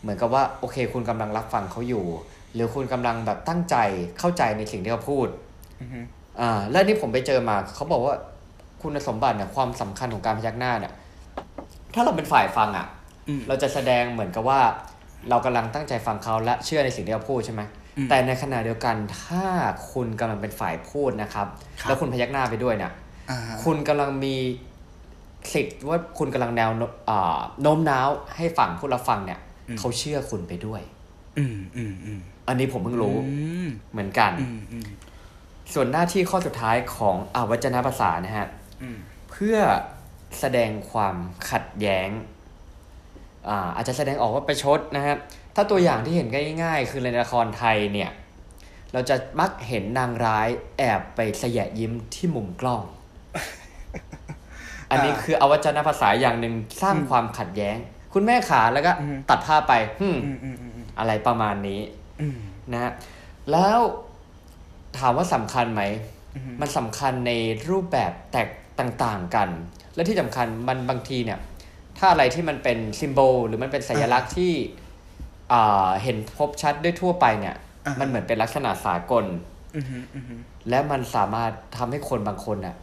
[0.00, 2.04] เหมือนกับว่าโอเค คุณกำลังรับฟังเขาอยู่
[2.54, 3.76] หรือคุณกำลังแบบตั้งใจ
[4.18, 5.26] เข้าใจในสิ่งที่เขาพูด
[5.80, 6.04] อืม
[6.40, 8.14] อ่าและนี่ผมไปเจอมาเขาบอกว่า
[8.82, 10.92] คุณสมบัติเนี่ยความสำคัญของการพยักหน้าเนี่ย
[11.94, 12.86] ถ้าเราเป็นฝ่ายฟังอะ
[13.28, 14.60] อืมเราจะแสดงเหมือนกับว่า
[15.30, 17.62] เรากำลังตั้งใจฟังเขาและเชื่อในสิ่งที่เขาพูดใช่ไหม
[17.96, 19.44] อืมแต่ในขณะเดียวกันถ้า
[19.92, 21.46] คุณกำลังเป็นฝ่ายพูดนะครับ
[21.80, 22.92] ครับ แล้วคุณพยักหน้าไปด้วยเนี่ย
[23.30, 24.34] อ่าคุณกำลังมี
[25.52, 29.40] สิทธิ์ว่าคุณกำลังแนวโนอ่าโน้มน้าวให้ฝั่งผู้รับฟังเนี่ย
[29.78, 30.82] เขาเชื่อคุณไปด้วย
[31.38, 33.34] อืมอืมอืมอันนี้ผมเพิ่งรู้อื
[33.66, 34.88] มเหมือนกันอืมอืม
[35.74, 38.48] ส่วนหน้าที่ข้อสุดท้ายของอวัจนภาษานะฮะ
[38.82, 38.98] อืม
[39.30, 39.56] เพื่อ
[40.40, 41.16] แสดงความ
[41.50, 42.08] ขัดแย้ง
[43.48, 45.16] อ่าอาจจะแสดงออกว่าประชดนะฮะ
[45.54, 46.28] ถ้าตัวอย่างที่เห็น
[46.62, 48.10] ง่าย ๆ คือในละครไทยเนี่ย
[48.92, 50.48] เราจะมักเห็นนางร้าย
[50.78, 52.82] แอบไปสยะยิ้มที่มุมกล้อง
[54.90, 57.76] อันนี้คืออวัจนภาษาอย่างหนึ่งสร้างความขัดแย้ง
[58.14, 58.92] คุณแม่ขาแล้วก็
[59.30, 61.80] ตัดภาพไปหึ่มอืมอืมอืมอืมอะไรประมาณนี้
[62.20, 62.38] อืม
[62.72, 62.92] นะฮะ
[63.52, 63.78] แล้ว
[64.98, 65.82] ถามว่าสำคัญไหม
[66.36, 67.32] อืมมันสำคัญใน
[67.70, 68.48] รูปแบบแตก
[69.04, 69.48] ต่างๆกัน
[69.94, 71.38] และที่สำคัญมันบางทีเนี่ย
[71.98, 74.52] ถ้าอะไรที่มันเป็นซิมโบลหรือมันเป็นสัญลักษณ์ที่
[75.52, 77.54] อ่าเห็นพบชัดได้ทั่วไปเนี่ย
[77.86, 79.24] อ่ามัมันเหมือนเป็นลักษณะสากล
[79.76, 82.76] อืมอืมอืมและมันสามารถทำให้คนบางคนน่ะ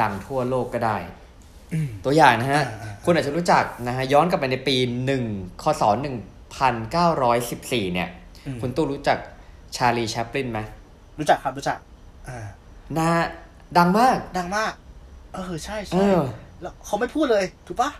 [0.00, 1.23] ดังทั่วโลกก็ได้อืม
[2.04, 5.24] ตัวอย่างนะฮะอ่าอ่าคุณอาจจะรู้จักนะฮะย้อนกลับไปในปีหนึ่ง
[5.62, 6.16] คศหนึ่ง
[6.56, 8.08] พันเก้าร้อยสิบสี่เนี่ย
[8.46, 9.18] อืมคุณตู้รู้จัก
[9.76, 10.60] ชาลีแชปลินไหม
[11.18, 11.78] รู้จักครับรู้จัก
[12.28, 12.38] อ่า
[12.96, 13.24] นะฮะ
[13.78, 14.72] ดังมาก ดังมาก
[15.34, 16.20] เออใช่เอใช่อ
[16.60, 17.90] แล้วเขาไม่พูดเลยถูกปะ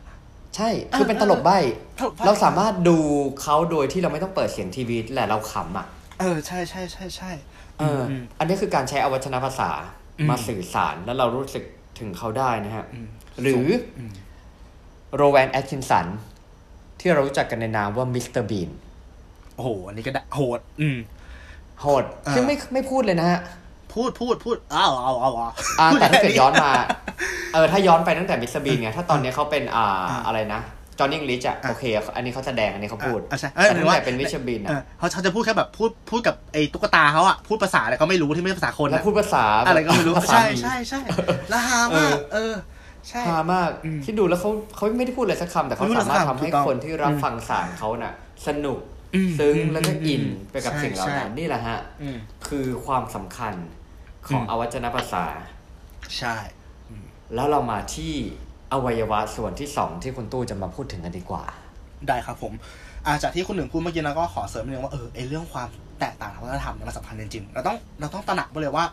[0.57, 1.59] ใช่ คือเป็นตลกใบ้
[1.99, 2.99] ตลกใบ้ เราสามารถดู
[3.43, 5.87] เขาโดยที่เราไม่ต้องเปิดเสียงทีวีแต่เราขำอะ
[6.21, 7.31] เออใช่ใช่ใช่ใช่
[7.79, 9.71] เออออันนี้คือการใช้อวัจนภาษา
[10.19, 11.65] อืมมาสื่อสารแล้วเรารู้สึก
[11.99, 13.09] ถึงเขาได้นะฮะอืม
[13.41, 13.67] หรือ
[13.99, 14.13] อืม
[15.17, 16.07] โรแวนแอตคินสัน
[17.01, 18.71] ที่เรารู้จักกันในนามว่ามิสเตอร์บีน
[19.57, 20.99] โอ้โห อันนี้ก็ได้โหด อืม
[21.83, 23.41] โหดอ่าซึ่งไม่ไม่พูดเลยนะฮะ
[23.95, 26.73] พูดพูดพูดอ้าวเอาเอาเอาอ่าพูดแต่ถ้าเกิดค่ย้อนมา
[27.55, 30.61] เออ ถ้าย้อนไปตั้งแต่มิสเตอร์บีนไง ถ้าตอนนี้เขาเป็น อ่าอ่าอะไรนะ
[30.99, 31.85] จอห์นนี่ลิชอะอะโอเค
[32.17, 41.01] อันนี้เขาแสดง อันนี้เขาพูดอะใช่แต่หรืตั้องว่าแต่เป็นมิสเตอร์บีนเออะอเขาเขาจะพูดแค่แบบ พูด พูดกับไอ้ตุ๊กตาเขาอะพูดภาษาอะไรก็ไม่รู้ที่ไม่ใช่ภาษาคนแล้วอะพูดภาษา อะไรก็ไม่รู้ภาษาใช่หมีใช่ใช่
[41.51, 42.74] แล้วฮามากเออใช่
[43.27, 48.13] ฮามากอืมคิดดูแล้วเขาเขาไม่ได้พูดอะไรสักคำแต่เขาไม่พูดสามารถสักคำทำให้ถูกต้องคนที่รับอืมฟังสารเขาน่ะ
[48.47, 48.79] สนุก
[49.15, 52.17] อืมซึ้งอืมแล้วก็อืมอินอืมไปกับใช่สิ่งเหล่านั้นใช่นี่แหละฮะอืม
[52.49, 53.55] คือความสำคัญ
[54.27, 55.25] ของอืมอวัจนภาษา
[56.19, 56.37] ใช่
[57.35, 58.13] แล้วเรามาที่
[58.73, 61.45] อวัยวะส่วนที่สองที่คุณตู้จะมาพูดถึงกันดีกว่า
[62.09, 62.53] ได้ครับผม
[63.07, 65.69] อาจากที่คุณหนึ่งพูดเมื่อกี้นะก็ขอเสริมนิดนึงว่าเออไอเรื่องความ
[66.01, 68.85] แตกต่างทางวัฒนธรรมเนี่ยมันสำคัญจริงๆเราต้องเราต้องตระหนักไปเลยว่า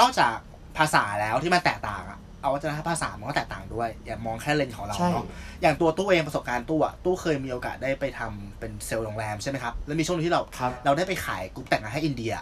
[0.00, 0.34] นอกจาก
[0.78, 5.24] ภาษาแล้วที่มันแตกต่างอะ เอาวัฒนธรรมภาษามันก็แตกต่างด้วย อย่ามองแค่เลนส์ของเราใช่เนาะ
[5.62, 12.32] อย่างตัวตู้เองประสบการณ์ตู้อะตู้เคยมีโอกาสได้ไปทำเป็นเซลล์โรงแรมใช่ไหมครับแล้วมีช่วงหนึงที่เราครับเราได้ไปขายกรุ๊ปแต่งงานให้อินเดีย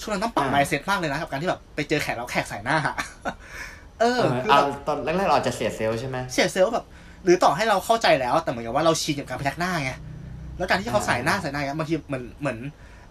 [0.00, 2.76] ช่วงนั้นต้องปรับอ่า mindset มากเลยนะกับการที่แบบไปเจอแขกแล้วแขกส่ายหน้า
[4.00, 6.84] เออเออคือเอาแบบตอนแรกๆเราอาจจะเสีย self ใช่ไหมเสีย self แบบ
[7.24, 9.92] หรือต่อให้เราเข้าใจแล้วแต่เหมือนกับว่าเราชินกับการพยักหน้าไง
[10.58, 12.58] แล้วการที่เขาส่ายหน้าส่ายหน้าอย่างเงี้ยบางทีเหมือนเหมือน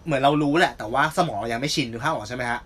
[0.06, 2.60] เหมือนเรารู้แหละ แต่ว่าสมองเรายังไม่ชินดูภาพออกใช่ไหมฮะ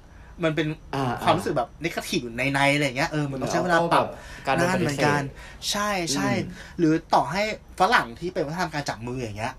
[0.45, 4.07] มันเป็นอ่าความรู้สึกแบบนิคทีฟอยู่ในในๆอะไรอย่างเงี้ยเออมันต้องใช้เวลาปรับ
[4.47, 5.23] การโดนนานปเหฏิมือนเสกัธน
[5.71, 6.41] ใช่ใช่อืม
[6.79, 7.43] หรือต่อให้
[7.81, 9.55] ฝรั่งที่เป็นวัฒนธรรมการจับมืออย่างเงี้ย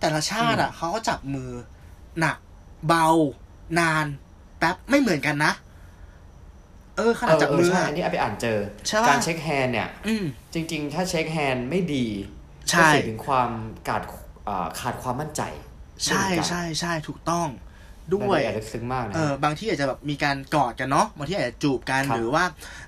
[0.00, 1.50] แต่ละชาติอะเขาก็จับมือ
[2.20, 2.36] หนัก
[2.88, 3.06] เบา
[3.80, 4.06] นาน
[4.58, 5.52] แป๊บไม่เหมือนกันนะ
[6.96, 10.24] เออขนาดจับมือเใช่อะอันนี้เอาไปอ่านเจอใช่ปะการเช็คแฮนด์เนี่ยอืม
[10.54, 12.06] จริง ๆ ถ้าเช็คแฮนด์ไม่ดี
[12.70, 13.50] ใช่ก็สื่อถึงความ
[13.88, 14.02] ขาด
[14.48, 15.42] อ่าขาดความมั่นใจ
[16.06, 17.48] ใช่ใช่ใช่ถูกต้อง
[18.14, 22.44] ด้วยรายละเอียดลึกซึ้งมากนะเออบางที่อาจจะแบบมีการกอดกันเนาะบางที่อาจจะจูบกันครับหรือว่า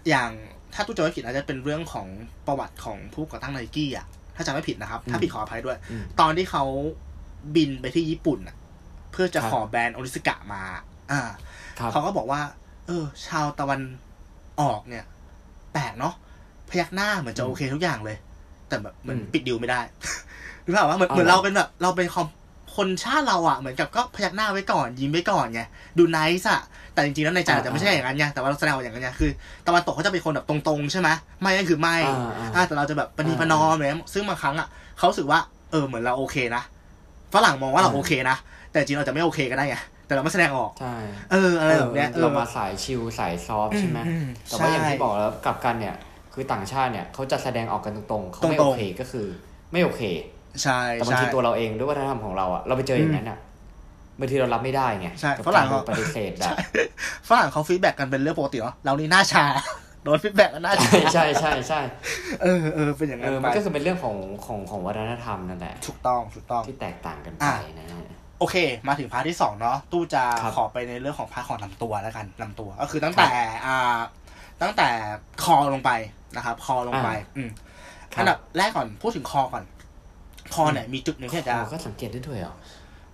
[0.09, 0.31] อย่าง
[0.75, 2.07] ถ้าตู้จำไม่ผิดอาจจะเป็นเรื่องของ
[2.47, 6.65] ประวัติของผู้ก่อตั้งไนกี้อะถ้าจำไม่ผิดนะครับ ถ้าผิดขออภัยด้วยอืมตอนที่เขา
[7.57, 8.57] บินไปที่ญี่ปุ่นอะ
[9.13, 10.63] เพื่อจะครับขอแบรนด์โอริสกะมา
[11.11, 11.21] อ่า
[11.79, 12.41] ครับเขาก็บอกว่า
[12.87, 13.81] เออ ชาวตะวัน
[14.61, 15.05] ออกเนี่ย
[15.73, 16.15] แปลกเนาะ
[16.71, 18.17] พยักหน้าเหมือนจะอืมโอเคทุกอย่างเลย
[18.69, 19.81] แต่แบบเหมือนอืมปิดดิวไม่ได้
[20.63, 22.27] หรือเปล่าว่าเหมือนอ๋อเหมือนเหรอเราเป็นแบบเราเป็นคอม
[22.79, 25.61] คนชาติเราอะเหมือนกับก็พยักหน้าไว้ก่อน ยิ้มไว้ก่อนไง
[25.99, 26.61] ดูไนส์อะ
[26.95, 29.31] แต่จริงๆแล้วในใจอาจจะไม่ใช่อย่างนั้นไงแต่ว่าเราแสดงออกอย่างนั้นไงคือ
[29.67, 31.09] ตะวันตกเขาจะเป็นคนแบบตรงๆใช่ไหม
[31.41, 35.39] ไม่ก็คือไม่อ่าอ่าอ่าแต่เราจะแบบปณีประนอมอะไรเงี้ยซึ่งบางครั้งอะเขารู้สึกว่า
[35.71, 36.63] เออเหมือนเราโอเคนะ
[37.35, 38.37] ฝรั่งมองว่าเราอ่าโอเคนะ
[38.71, 40.95] แต่จริงเราจะไม่โอเคก็ได้ไงแต่เราไม่แสดงออกใช่
[41.33, 45.95] เอออะไรแบบเนี้ยเออเรามาสาย chill สาย soft ใช่ไหมอืมแต่ว่าอย่างใช่ที่บอกแล้วกลับกันเนี่ย
[46.35, 49.27] คือต่างชาติเนี่ยเขาจะแสดงออกกันตรงๆเขาตรงๆไม่โอเคก็คือ
[49.73, 50.03] ไม่โอเค
[50.63, 53.39] ใช่แต่บางใช่ทีตัวเราเองด้วยวัฒนธรรมของเราอะเราไปเจออย่างนั้นอะ
[54.21, 56.55] บางทีเรารับไม่ได้ไงใช่กับฝรั่งการเขาปฏิเสธแบบ
[57.29, 59.45] ฝรั่งเขา feedback กันเป็นเรื่องปกติเนาะเรานี่หน้าชา
[60.05, 61.81] โดน feedback กันหน้าชาใช่ใช่ใช่ใช่
[62.43, 64.17] เออเออเป็นอย่างเอนั้นอไปมันก็คือเป็นเรื่องของ
[64.47, 68.03] ของของวัฒนธรรมนั่นแหละถูกต้องถูกต้องที่แตกต่างกันไปอะนะฮะ
[68.41, 68.57] โอเค
[68.89, 73.29] มาถึง part ที่สองเนาะตู้จะครับขอไปในเรื่องของ part ของลำตัวแล้วกันลำตัว ก็คือตั้งแต่
[73.67, 73.77] อ่า
[74.63, 74.89] ตั้งแต่
[75.45, 75.91] คอลงไป
[76.37, 77.51] นะครับ คอลงไป อืม
[78.15, 79.65] ครับอันดับแรกก่อนพูดถึงคอก่อน
[80.55, 82.55] คอเนี่ยมีจุดหนึ่งที่อยากจะโอ้ก็สังเกตได้ด้วยเหรอ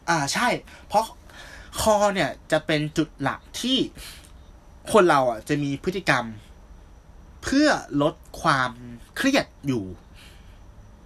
[0.09, 0.49] อ่าใช่
[0.89, 1.05] เพราะ
[1.81, 3.79] คอเนี่ยจะเป็นจุดหลักที่
[4.93, 6.25] คนเราอะจะมีพฤติกรรม
[7.45, 7.69] เพื่อ
[8.03, 8.71] ลดความ
[9.17, 9.85] เครียดอยู่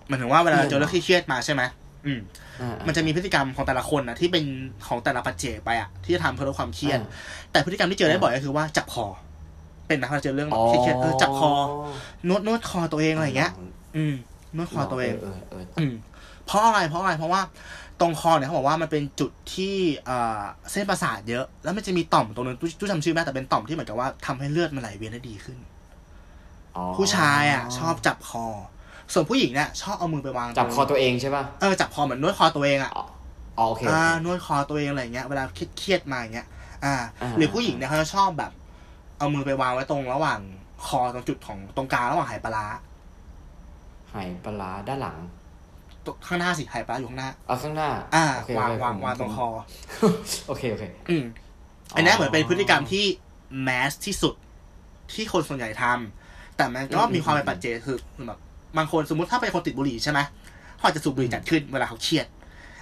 [0.09, 1.62] หมายถึงว่าเวลาเราเจอเรื่องเครียดๆมาใช่ไหม
[2.07, 2.21] อืม
[2.61, 4.45] อ่ามันจะมีพฤติกรรมของแต่ละคนนะที่เป็น
[4.87, 7.11] ของแต่ละปัจเจกไปอะที่จะทำเพื่อลดความเครียดอ่า
[7.53, 9.07] แต่พฤติกรรมที่เจอได้บ่อยก็คือว่าจับคอ
[9.87, 11.51] เป็นนะเราเจอเรื่องแบบเครียดๆเออจับคอ
[12.29, 13.53] นวดนวดคอตัวเองอะไรอย่างเงี้ย
[13.97, 14.14] อืม
[14.57, 15.93] นวดคอตัวเองเออเอออืม
[16.49, 17.43] เพราะอะไรเพราะอะไรเพราะว่า
[18.01, 20.41] ตรงคอเนี่ยเขาบอกว่ามันเป็นจุดที่เอ่อ
[20.73, 25.59] เส้นประสาทเยอะ แล้วมันจะมีต่อมตรงนึงตู้ตู้จำชื่อไม่ได้แต่เป็นต่อมที่เหมือนกับว่าทำให้เลือดมันไหลเวียนได้ดีขึ้น
[26.77, 28.47] อ๋อผู้ชายอะ ชอบจับคอ
[29.13, 33.07] ส่วนผู้หญิงเนี่ยชอบเอามือไปวางจับตรงคอตัวเองใช่ป่ะเออจับคอเหมือนนวดคอตัวเองอะอ๋อ
[33.59, 35.43] อ๋อโอเคโออ่าเคนวดคอตัวเองอะไรอย่างเงี้ยเวลา
[35.79, 36.49] เครียดๆมาอย่างเงี้ย
[36.85, 38.53] อ่าอ่า หรือผู้หญิงเนี่ยเขาจะชอบแบบ
[39.19, 40.41] เอามือไปวางไว้ตรงระหว่าง
[40.87, 42.67] คอตรงจุดของตรงกลางระหว่างไหปลาร้า
[44.13, 45.19] หายปลาร้าด้านหลัง
[46.05, 49.47] ตรงข้างหน้าสิไหปลาร้าอยู่ข้างหน้าเอาข้างหน้า อ่าโอเควางโอเควางผมวางตรงคอ
[50.49, 51.25] โอเคโอเค อืม
[51.97, 53.05] อันเนี้ยเหมือนเป็นพฤติกรรมที่
[53.63, 54.35] แมสที่สุด
[55.15, 58.39] ที่คนส่วนใหญ่ทำแต่มันก็อืมมีความเป็นอืมปัจเจกคือแบบ
[58.77, 60.21] บางคนสมมติถ้าเป็นคนติดบุหรี่ใช่ไหม
[60.77, 62.27] เขาอาจจะสูบบุหรี่จัดขึ้นเวลาเขาเครียด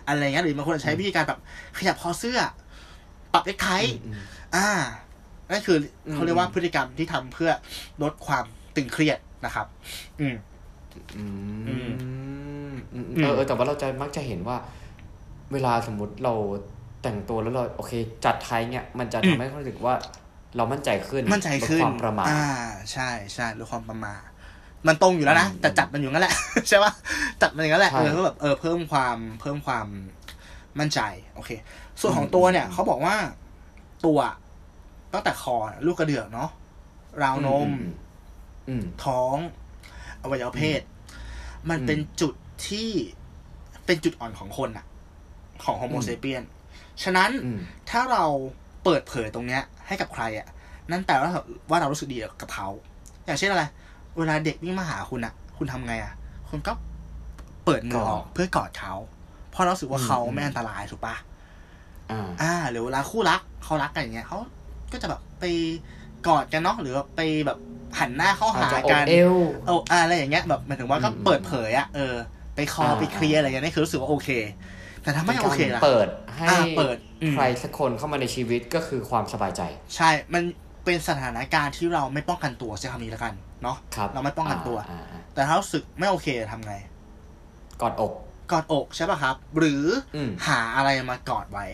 [0.06, 1.38] อะไรเงี้ยหรือบางคนใช้วิธีการแบบ
[1.78, 2.38] ขยับคอเสื้อ
[3.32, 3.68] ปรับเล็กไท
[4.04, 4.20] อืม
[4.56, 4.68] อ่า
[5.50, 7.50] นั่นคืออมเขาเรียกว่าพฤติกรรมที่ทำเพื่อ
[8.02, 8.44] ลดความ
[8.76, 9.66] ตึงเครียดนะครับ
[10.20, 10.34] อืม
[11.16, 11.75] อืมอือืมมอืม
[13.22, 14.56] เออเออแต่ว่าเราจะมักจะเห็นว่า
[15.52, 16.34] เวลาสมมุติเรา
[17.02, 17.92] แต่งตัวแล้วเราโอเค
[18.24, 19.94] จัดไทยเนี่ยมันจะอืทำมให้เขารู้สึกว่า
[20.56, 22.46] เรามั่นใจขึ้นมั่นใจขึ้นลดความประมาทอ่า
[22.92, 24.22] ใช่ใช่ลดความประมาท
[24.86, 26.34] มันตรงอยู่แล้วนะอืมแต่จัดมันอยู่นั่นแหละ
[26.68, 26.92] ใช่ปะ
[27.42, 29.86] จัดมันอย่างนั้นแหละใช่เออเพื่อแบบเออเพิ่มความเพิ่มความ
[30.78, 31.00] มั่นใจ
[31.34, 31.50] โอเค
[32.00, 33.16] ส่วนของตัวเนี่ยเขาบอกว่า
[34.06, 34.18] ตัว
[35.12, 36.50] ตั้งแต่คอลูกกระเดือกเนาะ
[37.22, 37.72] ราวนมอื
[38.68, 39.36] อืมท้อง
[40.22, 40.80] อวัยวะเพศ
[41.70, 42.34] มันอืมเป็นจุด
[42.66, 42.88] ที่
[43.86, 44.86] เป็นจุดอ่อนของคนอะ
[45.64, 46.42] ของโฮโมอืมเซเปียน
[47.02, 48.24] ฉะนั้นอืมถ้าเรา
[48.84, 50.46] เปิดเผยตรงเนี้ย ให้กับใครอะ
[50.90, 51.30] นั่นแปลว่า
[51.70, 52.68] ว่าเรารู้สึกดีกับเขา
[53.24, 53.64] อย่างเช่นอะไร
[54.18, 56.12] เวลาเด็กวิ่งมาหาคุณอะคุณทำไงอะ
[56.48, 56.72] คุณก็
[57.64, 58.94] เปิดมือออกกอดเพื่อกอดเขา
[59.50, 61.16] เพราะเรารู้สึกว่าอืมเขาอืมไม่อันตรายถูกปะ
[62.10, 64.38] อ่าอ่า หรือเวลาคู่รักเขารักกันอย่างเงี้ยเขา
[64.92, 65.44] ก็จะแบบไป
[66.26, 67.58] กอดกันเนาะหรือว่าไปแบบ
[67.98, 72.14] หันหน้าเข้าอาจหาจะอบกันเอวเอาอ่าอะไรอย่างเงี้ยแบบหมายถึงว่าก็อืมเปิดเผยอะเออ
[72.56, 74.28] ไปคออ่าไปเคลียร์อะไรเงี้ยนี่คือรู้สึกว่าโอเค
[75.02, 79.62] แต่ถ้าไม่โอเคล่ะเปิดให้อ่าเปิดอืมใครสักคนเข้ามาในชีวิตก็คือความสบายใจ
[79.96, 80.42] ใช่ มัน
[80.84, 86.74] เป็นสถานการณ์ที่เราไม่ป้องกันตัวใช้คำนี้แล้วกันเนาะครับเราไม่ป้องกันตัวอ่าอ่าแต่ถ้ารู้สึกไม่โอเคทำไง
[87.80, 88.12] กอดอก
[88.52, 89.84] กอดอกใช่ป่ะครับ หรือ
[90.16, 91.66] อืมหาอะไรมากอดไว้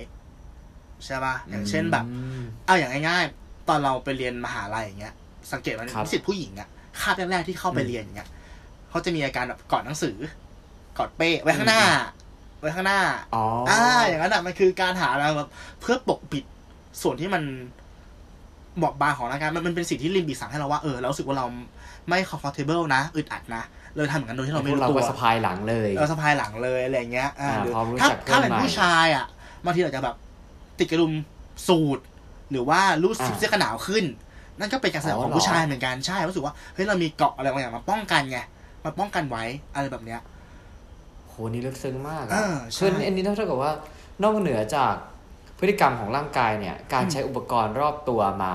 [1.04, 5.14] ใช่ป่ะอย่างเช่นแบบอืมเอาอย่างง่ายๆ ตอนเราไปเรียนมหาลัยอย่างเงี้ย
[5.52, 6.68] สังเกตว่าครับนิสิตผู้หญิงอะ
[7.00, 8.28] คาบแรกๆที่เข้าไปอืมเรียนอย่างเงี้ย
[8.90, 10.16] เขาจะมีอาการแบบกอดหนังสือ
[10.98, 13.00] กอดเป้ไว้ข้างหน้าอไว้ข้างหน้า
[13.34, 15.50] อ๋ออ่าอย่างนั้นอะมันคือการหาอะไรแบบ
[15.80, 16.44] เพื่อปกปิด
[17.02, 17.42] ส่วนที่มัน
[18.82, 21.46] บอบบางของร่างกายมันมันเป็นสิ่งที่ลิมบิกสั่งให้เราว่าเออเรารู้สึกว่าเรา
[22.08, 23.62] ไม่ comfortable นะอึดอัดนะ
[23.96, 29.26] เลยทำอย่างนั้นโดยที่เราพไม่วกรู้เราตัวก็สะพายหลังเลยเออสะพายหลังเลยอะไรอย่างเงี้ยอ่าอ่าหรือพอรู้ถ้าจักเพื่อนถ้าเป็นใหม่ผู้ชายอะ
[29.64, 30.16] บางทีอาจจะแบบ
[30.78, 31.12] ติดกระดุม
[31.68, 31.98] สูท
[32.50, 34.04] หรือว่ารู้สึกอ่าเสื้อกันหนาวขึ้น
[34.58, 38.38] นั่นก็เป็นการแสดงอ๋อของเหรอผู้ชายเหมือนกันใช่รู้สึกว่าเฮ้ยเรามีเกราะอะไรบางอย่างมาป้องกันไง
[38.84, 40.20] มาป้องกันไว้อะไรแบบเนี้ย
[41.32, 43.72] โหนี่ลึกซึ้งมากอ่าอะใช่ คืออันนี้เท่ากับว่า
[44.22, 44.94] นอกเหนือจาก
[45.58, 48.54] พฤติกรรมของร่างกายเนี่ย การใช้อุปกรณ์รอบตัวมา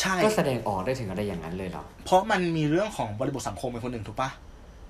[0.00, 4.30] ใช่ ก็แสดงออกได้ถึงอะไรอย่างนั้นเลยเหรอ เพราะมันมีเรื่องของบริบทสังคมเป็นคนหนึ่งถูกปะ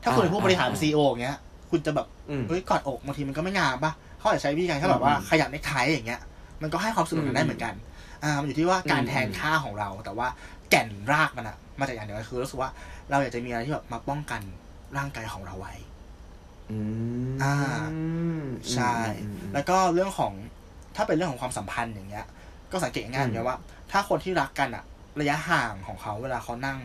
[0.02, 1.38] ถ้าคุณอ่าเป็นผู้บริหารอ่า ซีโออย่างเงี้ย
[1.70, 6.20] คุณจะแบบอืม เฮ้ยกอดอกบางทีมันก็ไม่งามปะเขาอาจจะใช้วิธีการแค่แบบว่าอืมขยับเนคไทอย่างเงี้ย
[6.62, 7.74] มันก็ให้ความสนุกกันได้เหมือนกัน
[8.24, 10.28] อ่า มันอยู่ที่ว่าการอืม แทนค่าของเรา แต่ว่า
[10.70, 12.70] แก่นรากมันอะมาจากอย่างเดียวกันคือรู้สึกว่า
[13.10, 14.40] เราอยากจะมีอะไรที่แบบมาป้องกัน
[14.96, 15.74] ร่างกายของเราไว้
[16.74, 16.80] อื
[17.32, 17.54] มอ่า
[18.72, 20.32] ใช่อืมอืมแล้วก็เรื่องของ
[20.96, 22.26] ถ้าเป็นเรื่องของความสัมพันธ์อย่างเงี้ย
[22.72, 23.58] ก็สังเกตง่ายๆเหมือนกันว่า
[23.90, 24.84] ถ้าคนที่รักกันอะ
[25.20, 26.78] ระยะห่างของเขาเวลาเขานั่ง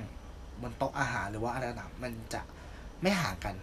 [0.62, 2.42] บนโต๊ะอาหารหรือว่าอะไรต่างๆมันจะ
[3.02, 3.56] ไม่ห่างกัน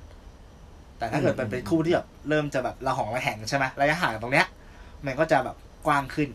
[0.99, 4.47] แต่ถ้าเกิดมันเป็นคู่ที่แบบเริ่มจะแบบระหองระแหงใช่ไหมระยะห่างตรงเนี้ย
[5.07, 6.29] มันก็จะแบบกว้างขึ้น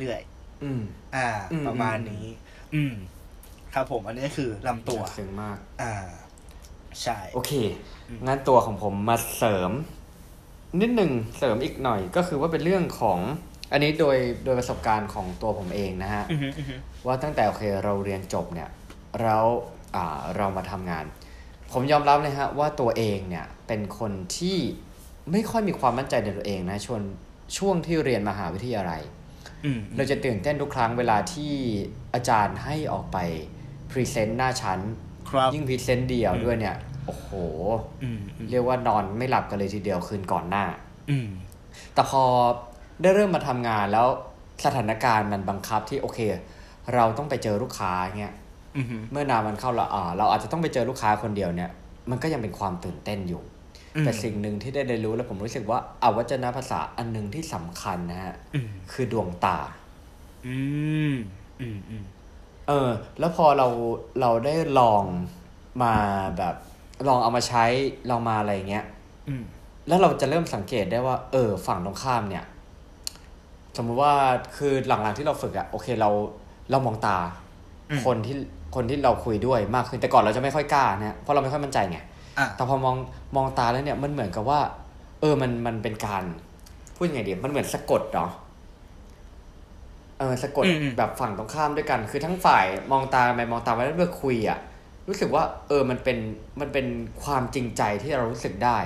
[0.00, 0.20] เรื่อย
[0.62, 2.26] อืมๆอ่าอืมประมาณนี้
[2.74, 2.94] อืม
[3.74, 5.94] ครับผม อันนี้คือลำตัวลึกซึ้งมาก อ่า
[7.02, 7.52] ใช่ โอเค
[8.08, 9.70] อืมงั้นตัวของผมมาเสริม
[10.80, 13.18] นิดหนึ่งเสริมอีกหน่อยก็คือว่าเป็นเรื่องของ
[13.72, 16.74] อันนี้โดยโดยประสบการณ์ของตัวผมเองนะฮะอือฮึอือฮึ
[17.06, 18.68] ว่าตั้งแต่โอเคเราเรียนจบเนี่ย
[19.20, 19.44] แล้ว
[19.96, 21.04] อ่าเรามาทำงาน
[21.72, 24.58] ผมยอมรับเลยฮะว่าตัวเองเนี่ยเป็นคนที่
[25.32, 27.00] ไม่ค่อยมีความมั่นใจในตัวเองนะช่วง
[27.58, 29.02] ช่วงที่เรียนมหาวิทยาลัย
[29.64, 31.52] อืมเราจะตื่นเต้นทุกครั้งเวลาที่
[32.14, 33.18] อาจารย์ให้ออกไป
[33.90, 34.80] present หน้าชั้น
[35.30, 37.28] ครับยิ่ง present เดี่ยวด้วยเนี่ย โอ้โห
[38.02, 40.64] อืมอืมเรียกว่านอนไม่หลับกันเลยทีเดียวคืนก่อนหน้า
[41.10, 41.28] อืม
[41.94, 42.22] แต่พอ
[43.02, 44.06] ได้เริ่มมาทำงานแล้ว
[44.64, 46.20] สถานการณ์มันบังคับที่โอเค
[46.94, 48.34] เราต้องไปเจอลูกค้าเงี้ย
[48.76, 51.70] อืมเมื่อนานมันเข้าละอ่าเราอาจจะต้องไปเจอลูกค้าคนเดียวเนี่ย
[52.10, 53.42] มันก็ยังเป็นความตื่นเต้นอยู่
[54.00, 59.58] แต่สิ่งหนึ่งที่ได้เรียนรู้แล้วผมรู้สึกว่าอวัจนภาษาอันหนึ่งที่สำคัญนะฮะอืมคือดวงตา
[60.46, 60.56] อื
[61.12, 61.14] ม
[61.60, 62.04] อืมอืม
[62.68, 63.68] เออ แล้วพอเรา
[64.20, 65.02] เราได้ลอง
[65.82, 65.94] มา
[66.38, 66.54] แบบ
[67.08, 67.64] ลองเอามาใช้
[68.10, 68.84] ลองมาอะไรเงี้ย
[69.28, 69.42] อืม
[69.88, 72.44] แล้วเราจะเริ่มสังเกตได้ว่า เออ ฝั่งตรงข้ามเนี่ย
[73.76, 74.14] สมมุติว่า
[74.56, 76.10] คือหลังๆที่เราฝึกอะโอเคเรา
[76.70, 77.18] เรามองตา
[77.90, 78.36] อืมคนที่
[78.74, 81.98] คนที่เราคุยด้วยมากขึ้นแต่ก่อนเราจะไม่ค่อยกล้านะเพราะเราไม่ค่อยมั่นใจไง
[82.36, 82.96] อะแต่พอมอง
[83.36, 84.60] มองตาแล้วเนี่ยมันเหมือนกับว่า
[85.20, 86.24] เออมันมันเป็นการ
[86.96, 94.58] พูดยังไงดีมันเหมือนสะกดเนาะเออสะกดอืมอืมแบบฝั่งตรงข้ามด้วยกัน คือทั้งฝ่ายมองตาไปมองตาไปแล้วเพื่อคุยอะ
[95.08, 96.18] รู้สึกว่าเออมันเป็น
[96.60, 96.86] มันเป็น
[97.22, 98.78] ความจริงใจที่เรารู้สึกได้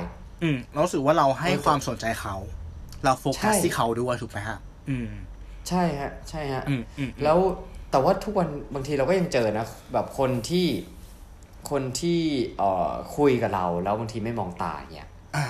[0.43, 2.37] อืมเรารู้สึกว่าเราให้ความสนใจเขา
[3.05, 5.11] เราโฟกัสใช่ที่เขาด้วยถูกไหมฮะ อืม
[5.69, 7.39] ใช่ฮะ ใช่ฮะอืมอืมแล้ว
[7.91, 10.67] แต่ว่าทุกวันบางทีเราก็ยังเจอนะแบบคนที่
[11.71, 12.21] คนที่
[12.59, 15.47] เอ่อคุยกับเรา แล้วบางทีไม่มองตาเนี่ยอ่า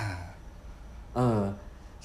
[1.15, 1.39] เออ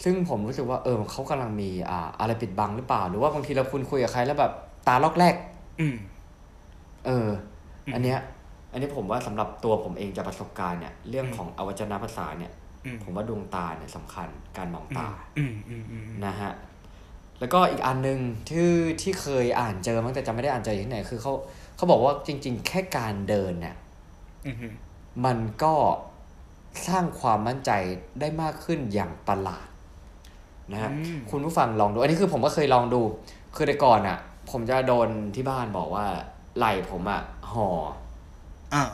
[0.04, 4.52] ซึ่งผมรู้สึกว่าเออเขากำลังมีอ่าอะไรปิดบังหรือเปล่า หรือว่าบางทีเราคุณคุยกับใครแล้วแบบ
[4.86, 5.34] ตาลอกแรก
[5.80, 5.96] อืม
[7.06, 7.28] เออ
[7.86, 8.18] อืมอันเนี้ย
[8.72, 12.52] อันนี้ผมว่าสำหรับตัวผมเองจากประสบการณ์เนี่ยเรื่องอืมของอวัจนภาษาเนี่ย
[12.84, 15.06] อืมผมว่าดวงตาเนี่ยสำคัญการมองตา
[15.38, 16.52] อืมอืมอืมนะฮะ
[17.40, 18.68] แล้วก็อีกอันหนึ่งที่
[19.02, 21.32] ที่เคยอ่านเจอมั้งแต่จำไม่ได้อ่านเจอที่ไหนคือเขา
[21.76, 23.76] เขาบอกว่าจริง ๆ แค่การเดินเนี่ย
[24.46, 24.56] อืม
[25.24, 25.74] มันก็
[26.88, 27.70] สร้างความมั่นใจ
[28.20, 29.66] ได้มากขึ้นอย่างประหลาด
[30.72, 33.00] นะฮะอืมคุณผู้ฟังลองดู อันนี้คือผมก็เคยลองดู
[33.56, 34.18] คือแต่ก่อนอะ
[34.50, 36.04] ผมจะโดนที่บ้านบอกว่า
[36.58, 37.68] ไหล่ผมอะห่อ
[38.74, 38.84] อ่า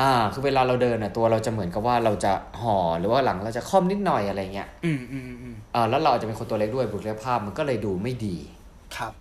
[0.00, 2.32] อ่า คือเวลาเราเดินอะตัวเราจะเหมือนกับว่าเราจะ
[2.62, 8.36] ห่อหรือว่าหลังเราจะค่อมนิดหน่อยอะไรเงี้ยอืมอืมอืมอ่าแล้วเราอาจจะเป็นคนตัวเล็กด้วยบุคลิกภาพมันก็เลยดูไม่ดี
[8.96, 9.12] ครับ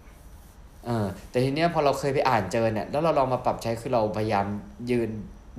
[0.85, 4.45] เออแต่ทีเนี้ยพอเราเคยไปอ่านเจอเนี่ยแล้วเราลองมาปรับใช้คือเราพยายาม
[4.89, 5.09] ยืน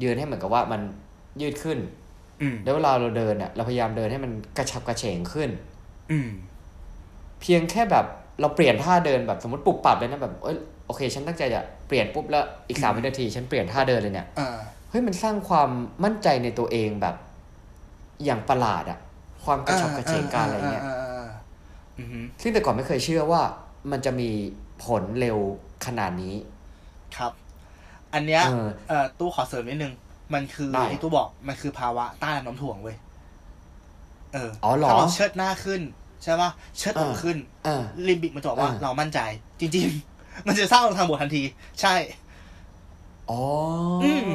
[0.03, 0.81] ยืนให้เหมือนกับว่ามัน
[1.41, 1.79] ยืดขึ้น
[2.43, 5.70] อืมแล้วเวลาเราเดินเนี่ยเราพยายามเดินให้มันกระชับกระเฉงขึ้นอืม
[7.41, 8.07] เพียงแค่แบบ
[8.41, 10.57] เราเปลี่ยนท่าเดินแบบสมมติปรับปรับเลยนะแบบเอ้ย
[10.87, 14.59] โอเคฉันตั้งใจจะเปลี่ยนปุ๊บแล้วอีกสามวินาที ฉันเปลี่ยนท่าเดินเลยเนี่ยอ่า
[14.91, 15.71] เฮ้ยมันสร้างความ
[16.05, 17.17] มั่นใจในตัวเองแบบ
[18.25, 18.99] อย่างประหลาดอะ
[19.45, 21.29] ความกระชับกระเฉงการอะไรเงี้ยาาอ่า
[21.99, 23.43] อืมซึ่งแต่ก่อนไม่เคยเชื่อว่า
[23.91, 24.31] มันจะมี
[24.85, 25.39] ผลเร็ว
[25.87, 26.35] ขนาดนี้
[27.17, 27.33] ครับ
[28.15, 29.95] อันเนี้ยเออเอ่อตู้ขอเสริมนิดนึง
[30.35, 32.97] มันคือได้ที่ตู้บอกมันคือภาวะต้านน้ำถ่วงเว้ย
[34.35, 35.81] เอออ๋อเหรอถ้าเราเชิดหน้าขึ้น
[36.23, 39.21] ใช่ป่ะเชิดอกเออขึ้นเออลิมบิกมันจะบอกว่าเออเรามั่นใจ
[39.61, 41.43] จริง ๆ มันจะสร้างทางบวกทันที
[41.81, 41.95] ใช่
[43.31, 43.41] อ๋อ
[44.03, 44.29] อม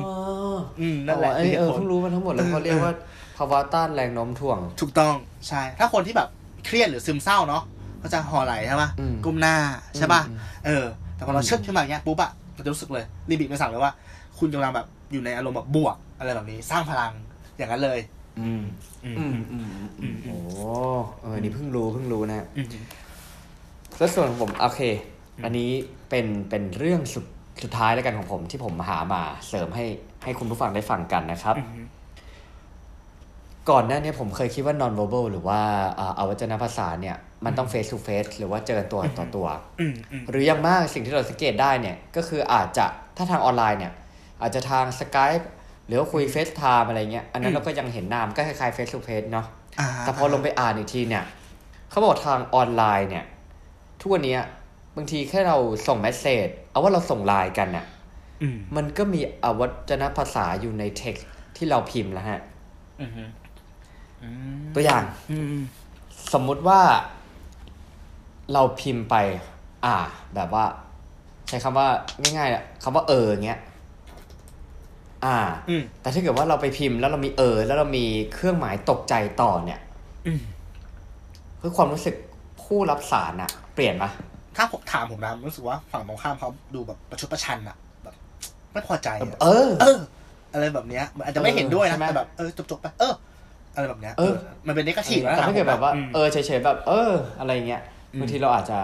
[0.79, 2.93] อืมนั่นแหละอ๋อเอยเออคือเหตุผลเพิ่งรู้มาทั้งหมดเลยเออเขาเรียกว่า
[3.37, 5.15] ภาวะต้านแรงโน้มถ่วง ถูกต้อง
[5.47, 6.29] ใช่ ถ้าคนที่แบบ
[6.65, 7.63] เครียดหรือซึมเศร้าเนาะ
[8.01, 9.55] ก็จะห่อไหลใช่ปะอืมก้มหน้า
[9.97, 13.93] ใช่ปะอืมเออ แต่พอเราอืมเชิดขึ้นมาอย่างเงี้ยปุ๊บอะเราจะรู้สึกเลยรีบิกมันสั่งเลยว่า
[14.39, 17.11] คุณกำลังแบบอยู่ในอารมณ์แบบบวกอะไรแบบนี้ สร้างพลัง
[17.57, 17.99] อย่างนั้นเลย
[18.39, 18.63] อืม
[19.05, 19.65] อืม อืม อืม
[19.99, 20.37] อืม โอ้
[21.21, 22.67] เออ นี่เพิ่งรู้เพิ่งรู้นะฮะอืม
[23.97, 24.81] แล้วส่วนของผมโอเค
[25.43, 25.71] อันนี้
[26.09, 27.25] เป็นเป็นเรื่องสุด
[27.63, 29.85] สุดท้ายแล้วกันของผมที่ผมหามาเสริมให้
[30.23, 31.85] ให้คุณผู้ฟังได้ฟังกันนะครับ อืม
[33.69, 35.59] ก่อนหน้านี้ผมเคยคิดว่า non verbal หรือว่า
[35.99, 39.47] อ่าอวัจนภาษาเนี่ย มันต้อง face to face หรือว่าเจอตัวต่อตัว
[39.79, 42.85] อืมอืม หรืออย่างมากสิ่งที่เราสังเกตได้เนี่ย ก็คืออาจจะ
[43.17, 43.93] ถ้าทางออนไลน์เนี่ย
[44.41, 45.45] อาจจะทาง Skype
[45.85, 49.47] หรือว่าคุย FaceTime อะไรเงี้ยอันนั้นเราก็ยังเห็นหน้ามันก็คล้ายๆ face to face เนาะ
[49.79, 51.23] อ่าแต่พอลงไปอ่านอีกทีเนี่ย
[51.89, 53.25] เขาบอกทางออนไลน์เนี่ย
[54.01, 54.41] ทุกวันเนี้ย
[54.95, 55.57] บางทีแค่เรา
[55.87, 57.85] ส่งเมสเซจเอาว่าเราส่งไลน์กันน่ะ
[58.41, 62.41] อืมมันก็มีอวัจนภาษาอยู่ในเท็กซ์ที่เราพิมพ์แล้วฮะ
[63.01, 63.11] อืม
[64.23, 64.29] อื
[64.61, 65.63] มตัวอย่างอืมอืม
[66.33, 66.79] สมมุติว่า
[68.53, 69.15] เราพิมพ์ไป
[69.85, 69.95] อ่า
[70.35, 70.65] แบบว่า
[71.47, 71.87] ใช้คำว่า
[72.21, 73.59] ง่ายๆอะคำว่าเอออย่างเงี้ย
[75.25, 75.37] อ่า
[75.69, 79.79] อืมแต่ถ้าเกิดว่าเราไปพิมพ์แล้วเรามีเออ แล้วเรามีเครื่องหมายตกใจต่อเนี่ย
[80.27, 80.41] อืม
[81.61, 82.15] คือความรู้สึก
[82.63, 84.11] ผู้รับสารอะเปลี่ยนปะ
[84.57, 88.15] ถ้าผมถามผมนะรู้สึกว่าฝั่งตรงข้ามเขาดูแบบประชดประชันอะแบบ
[88.73, 89.97] ไม่พอใจอะเออ เออ
[90.53, 93.13] อะไรแบบเนี้ยมันอาจจะไม่เห็นด้วยใช่นะไหมแต่แบบเออจบๆไปเออ
[93.75, 94.33] อะไรแบบเนี้ยเออ
[94.67, 97.81] มันเป็นนิกทีฟแล้วแต่ถ้าเกิดแบบว่าอืมเออเฉยๆแบบ เออ อะไรเงี้ย
[98.13, 98.79] อืมบางทีเราอาจจะ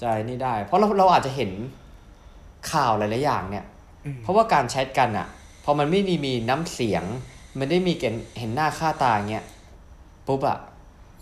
[0.00, 1.50] ใจนี่ได้ เพราะเราเราอาจจะเห็น
[2.72, 3.64] ข่าวหลายๆอย่างเนี่ย
[4.16, 5.26] มเพราะว่าการแชทกันอะ
[5.68, 7.04] พอมันไม่ได้มีน้ำเสียง
[7.58, 9.44] มันได้มีเห็นเห็นหน้าค่าตาเงี้ย
[10.26, 10.58] ปุ๊บอะ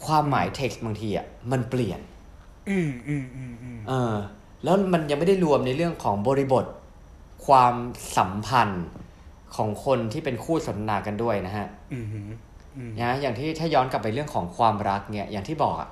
[0.07, 2.01] ความหมายเท็กซ์บางทีอะมันเปลี่ยน
[2.69, 4.15] อืมอืมอืมอืมเออ
[4.65, 6.65] แล้วมันยังไม่ได้รวมในเรื่องของบริบท
[7.47, 7.75] ความ
[8.17, 8.87] สัมพันธ์
[9.57, 12.25] ของคนที่เป็นคู่สนทนากันด้วยนะฮะอืมอืม
[12.77, 15.89] อืมนะอย่างที่ถ้าย้อนกลับไปเรื่องของความรักเนี่ยอย่างที่บอกอะ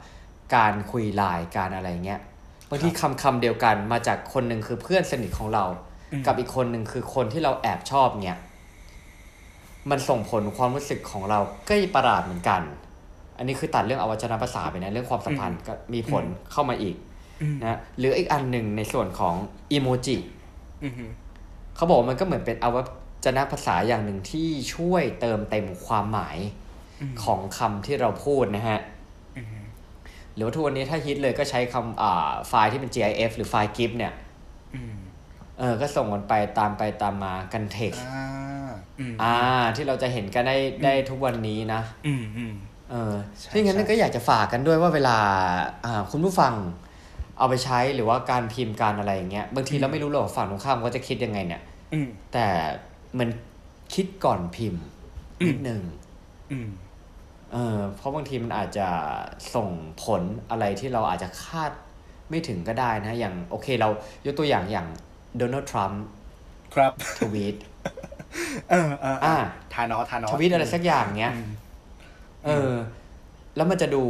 [0.55, 2.21] การคุยไลน์การอะไรเงี้ย
[2.69, 5.65] บางทีคำคำเดียวกันมาจากคนหนึ่งคือเพื่อนสนิทของเรา
[6.27, 8.39] กับอีกคนหนึ่งคือคนที่เราแอบชอบเนี่ย
[9.91, 11.39] มันส่งผลความรู้สึกของเรา
[11.69, 12.63] ก็ประหลาดเหมือนกัน
[13.39, 16.97] อันนี้คือตัดเรื่องอวัจนภาษาไปนะเรื่องความสัมพันธ์ก็มีผลเข้ามาอีก
[17.43, 19.35] อืมนะหรืออีกอันหนึ่งในส่วนของ
[19.73, 20.17] อีโมจิ
[20.83, 21.11] อืมอืม
[21.77, 22.83] เขาบอกว่ามันก็เหมือนเป็นอวั
[23.25, 26.39] จนภาษาอย่างหนึ่งที่ช่วยเติมเต็มความหมาย
[27.25, 28.81] ของคำที่เราพูดนะฮะ
[29.37, 29.47] อืม
[30.35, 34.13] หรือว่าทุกวันนี้ถ้าฮิตเลยก็ใช้คำอ่าไฟล์ที่เป็น GIF หรือไฟล์ GIF เนี่ย
[35.63, 38.25] อืมเออก็ส่งกันไปตามไปตามมากัน text อ่า
[39.01, 39.35] อืมอ่า
[39.77, 42.55] ที่เราจะเห็นกันได้ได้ทุกวันนี้นะ อืมอืม
[42.91, 45.19] เออใช่ที่งั้นใช่ก็อยากจะฝากกันด้วยว่าเวลา
[45.85, 46.55] อ่าคุณผู้ฟัง
[47.39, 52.47] เอาไปใช้หรือว่าการพิมพ์การอะไรอย่างเงี้ยบางทีเราไม่รู้หรอกฝั่งตรงข้ามเขาจะคิดยังไงเนี่ยอืมแต่
[53.19, 53.29] มัน
[53.95, 54.83] คิดก่อนพิมพ์
[55.41, 55.81] อืมนิดนึง
[56.53, 56.69] อืม
[57.53, 58.89] เออเพราะบางทีมันอาจจะ
[59.55, 59.69] ส่ง
[60.03, 61.71] ผลอะไรที่เราอาจจะคาด
[62.31, 63.89] ไม่ถึงก็ได้นะ อย่างโอเคเรา
[64.27, 64.89] ยกตัวอย่างอย่าง
[65.37, 66.05] โดนัลด์ทรัมป์
[66.75, 67.57] ครับทวีต
[68.71, 69.37] เออเออเอออ่า
[69.75, 71.51] ทานอสทานอสทวีตอะไรสักอย่างเงี้ยอืม
[72.45, 72.73] เออ
[73.57, 74.03] แล้วมันจะดู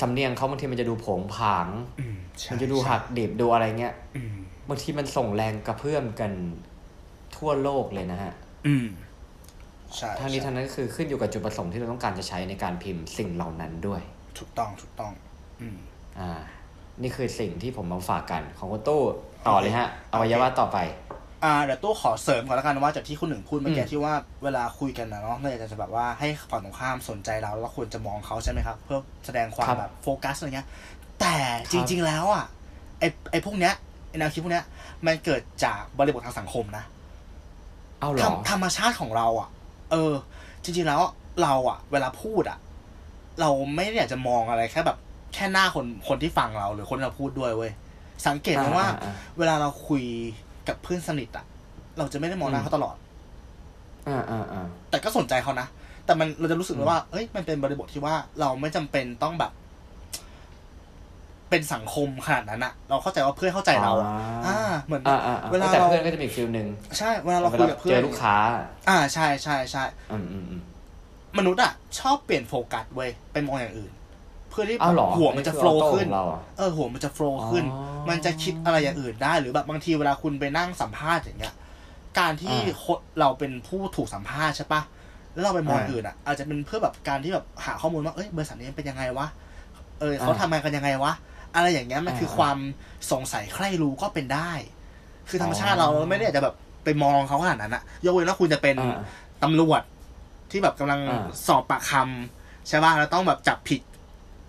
[0.00, 1.68] สำเนียงเขาบางทีมันจะดูโผงผาง
[2.00, 4.34] อืมใช่มันจะดูหักดิบดูอะไรเงี้ยอืม
[4.68, 6.32] บางทีมันส่งแรงกระเพื่อมกัน
[7.36, 8.32] ทั่วโลกเลยนะฮะ
[8.66, 8.86] อืม
[9.96, 14.02] ใช่ทั้งนี้ใช่ทั้งนั้นก็คือขึ้นอยู่กับจุดประสงค์ที่เราต้องการจะใช้ในการพิมพ์สิ่งเหล่านั้นด้วย
[14.38, 15.12] ถูกต้องถูกต้อง
[15.60, 15.78] อืม
[16.18, 16.30] อ่า
[17.02, 19.02] นี่คือสิ่งที่ผมมาฝากกันของคุณตู้
[19.48, 20.78] ต่อเลยฮะอวัยวะต่อไป
[21.44, 30.68] อ่าเดี๋ยวตู้ขอเสริมก่อนแล้วกันว่าจากที่คุณหนึ่งพูดเมื่อกี้อืมที่ว่าเวลาคุยกันนะเนาะเราอยากจะแบบว่าให้ฝั่งตรงข้ามสนใจเราแล้วควรจะมองเขาใช่ไหมครับ เพื่อแสดงความแบบโฟกัสอะไรเงี้ย
[31.20, 31.34] แต่
[31.72, 32.44] จริง ๆ แล้วอะ
[33.00, 33.74] ไอไอพวกเนี้ย
[34.08, 34.64] ไอแนวคิดพวกเนี้ย
[35.06, 36.84] มันเกิดจากบริบททางสังคมนะ
[38.00, 39.48] เอาเหรธรอรมธรรมชาติของเราอะ
[39.90, 40.12] เออ
[40.62, 41.00] จริง ๆ แล้ว
[41.42, 42.58] เราอะ เวลาพูดอะ
[43.40, 44.98] เราไม่ได้อยากจะมองอะไรแค่แบบ
[45.34, 47.72] แค่หน้าคนคนที่ฟังเราหรือคนที่เราพูดด้วยเว้ย
[48.26, 50.04] สังเกตไหมว่าอ่า เวลาเราคุย
[50.68, 51.44] กับเพื่อนสนิทอะ
[51.98, 52.96] เราจะไม่ได้มองหน้าอืมเขาตลอด
[54.08, 55.66] อ่าอ่าอ่าแต่ก็สนใจเขานะ
[56.06, 59.52] แต่มันเราจะรู้สึกเลยว่าเอ้ยมันเป็นบริบทที่ว่าเราไม่จำเป็นต้องแบบ
[61.50, 64.10] เป็นสังคมขนาดนั้นอะเราเข้าใจว่าเพื่อนเข้าใจเราอะ
[64.46, 68.36] อ่า เหมือนอ่าอ่าอ่าเวลาแต่เราเพื่อนก็จะมีอีกฟิลหนึ่งใช่เวลาเราเวคุลายกับเพื่เจอนอลูกค้า
[68.88, 70.62] อ่าใช่ใช่ใช่อืมอืมอืม
[71.38, 81.54] มนุษย์อะชอบเปลี่ยนโฟกัสเว้ยไปมองอย่างอื่นเพื่อที่อ้าวเหรอหัวมันจะคืโฟล์อออโต้ขึ้นของเราอะเออหัวมันจะโฟล์ขึ้นอ๋อมันจะคิดอะไรอย่างอื่นได้ หรือแบบบางทีเวลาคุณไปนั่งสัมภาษณ์อย่างเงี้ย
[82.18, 84.82] การที่อ่าคนเราเป็นผู้ถูกสัมภาษณ์ใช่ปะ
[85.32, 89.26] แล้วเราไปมองอ่าอื่นอะ อาจจะเป็นเพื่อแบบการที่แบบหาข้อมูลว่าเอ้ยบริษัทนี้เป็นยังไงวะ
[90.00, 91.12] เออเขาอ่าทำงานกันยังไงวะ
[91.54, 92.58] อะไรอย่างเงี้ยมันคืออาความ
[93.12, 94.52] สงสัยใคร่รู้ก็เป็นได้
[95.28, 96.54] คือธรรมชาติอ๋อเราเราไม่ได้อยากจะแบบ
[96.84, 98.98] ไปมองเขาขนาดนั้นอะยกเว้นว่าคุณจะเป็นอ่า
[99.42, 99.82] ตำรวจ
[100.50, 103.80] ที่แบบกำลังอ่าสอบปากคำใช่ป่ะแล้วต้องแบบจับผิด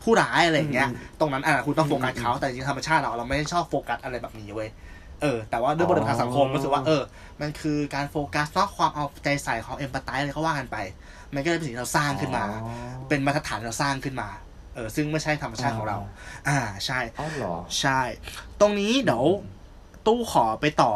[0.04, 4.70] ผู้ร้ายอะไรอย่างเงี้ยอืมตรงนั้นอะคุณต้องโฟกัสอืมเขาแต่จริงๆธรรมชาติเราเราไม่ได้ชอบโฟกัสอะไรแบบนี้เว้ย
[5.22, 7.02] เออแต่ว่าด้วยบริบททางสังคมอ๋อรู้สึกว่าเออ
[7.42, 10.78] มันคือการโฟกัสเนาะความเอาใจใส่ความเอมพัตไตอะไรก็ว่ากันไป
[11.34, 12.72] มันก็เลยเป็นสิ่งที่เราสร้างขึ้นมาอ๋อ
[13.10, 14.30] เป็นมาตรฐานที่เราสร้างขึ้นมา
[14.76, 15.98] เออซึ่งไม่ใช่ธรรมชาติของเรา
[16.48, 18.00] อ่าใช่อ๋อเหรอใช่
[18.60, 19.26] ตรงนี้เดี๋ยว
[20.08, 20.94] ตู้ขอไปต่อ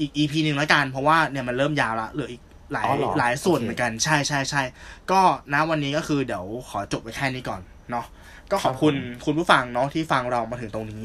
[0.00, 2.42] อีก EP หนึ่งแล้วกัน เพราะว่าเนี่ยมันเริ่มยาวละเหลืออีก
[2.72, 4.62] หลายอ๋อเหรอหลายส่วนโอเคเหมือนกันใช่ใช่ใช่
[5.10, 5.20] ก็
[5.52, 7.60] นะวันนี้ก็คือเดี๋ยวขอจบไว้แค่นี้ก่อน
[7.90, 8.06] เนาะ
[8.50, 8.94] ก็ขอบคุณ
[9.24, 11.04] คุณผู้ฟังเนาะที่ฟังเรามาถึงตรงนี้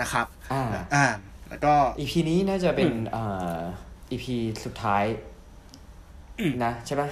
[0.00, 0.64] นะครับอ่า
[0.94, 1.06] อ่า
[1.48, 3.24] แล้วก็ EP นี้น่าจะเป็นอืมเอ่
[3.56, 3.58] อ
[4.10, 4.26] EP
[4.64, 5.04] สุดท้าย
[6.38, 7.08] อืมนะใช่ปะ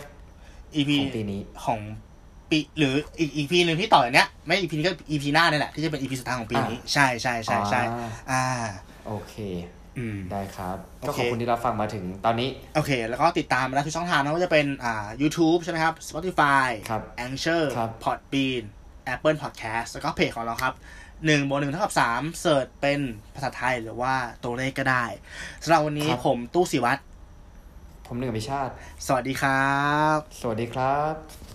[0.76, 1.80] EP ของปีนี้ของ
[2.50, 8.42] ปีหรืออีก EP หนึ่งที่ต่อจากเนี้ยไม่ EP นี้ก็ EP หน้าเนี่ยแหละที่จะเป็น EP สุดท้ายของปีนี้ ใช่ใช่ใช่ใช่อ่าอ่า
[9.06, 9.83] โอเคอืม
[10.32, 18.62] ได้ครับโอก็เคขอบคุณที่รับฟังมาถึงตอนนี้ โอเค แล้วก็ติดตามมาได้ทุกช่องทางนะว่าจะเป็นอ่า YouTube ใช่ไหมครับ Spotify ครับ Anchor ครับ Podbean
[19.14, 20.74] Apple Podcast แล้วก็เพจของเราครับ
[21.26, 23.00] หนึ่งบวกหนึ่งเท่ากับสามเสิร์ชเป็น
[23.34, 24.14] ภาษาไทยหรือว่า
[24.44, 25.04] ตัวเลขก็ได้
[25.62, 27.00] สำหรับวันนี้ครับผมตู้สิวัตร
[28.06, 28.72] ผมหนึ่งอภิชาติ
[29.06, 29.74] สวัสดีครั
[30.16, 31.53] บ สวัสดีครับ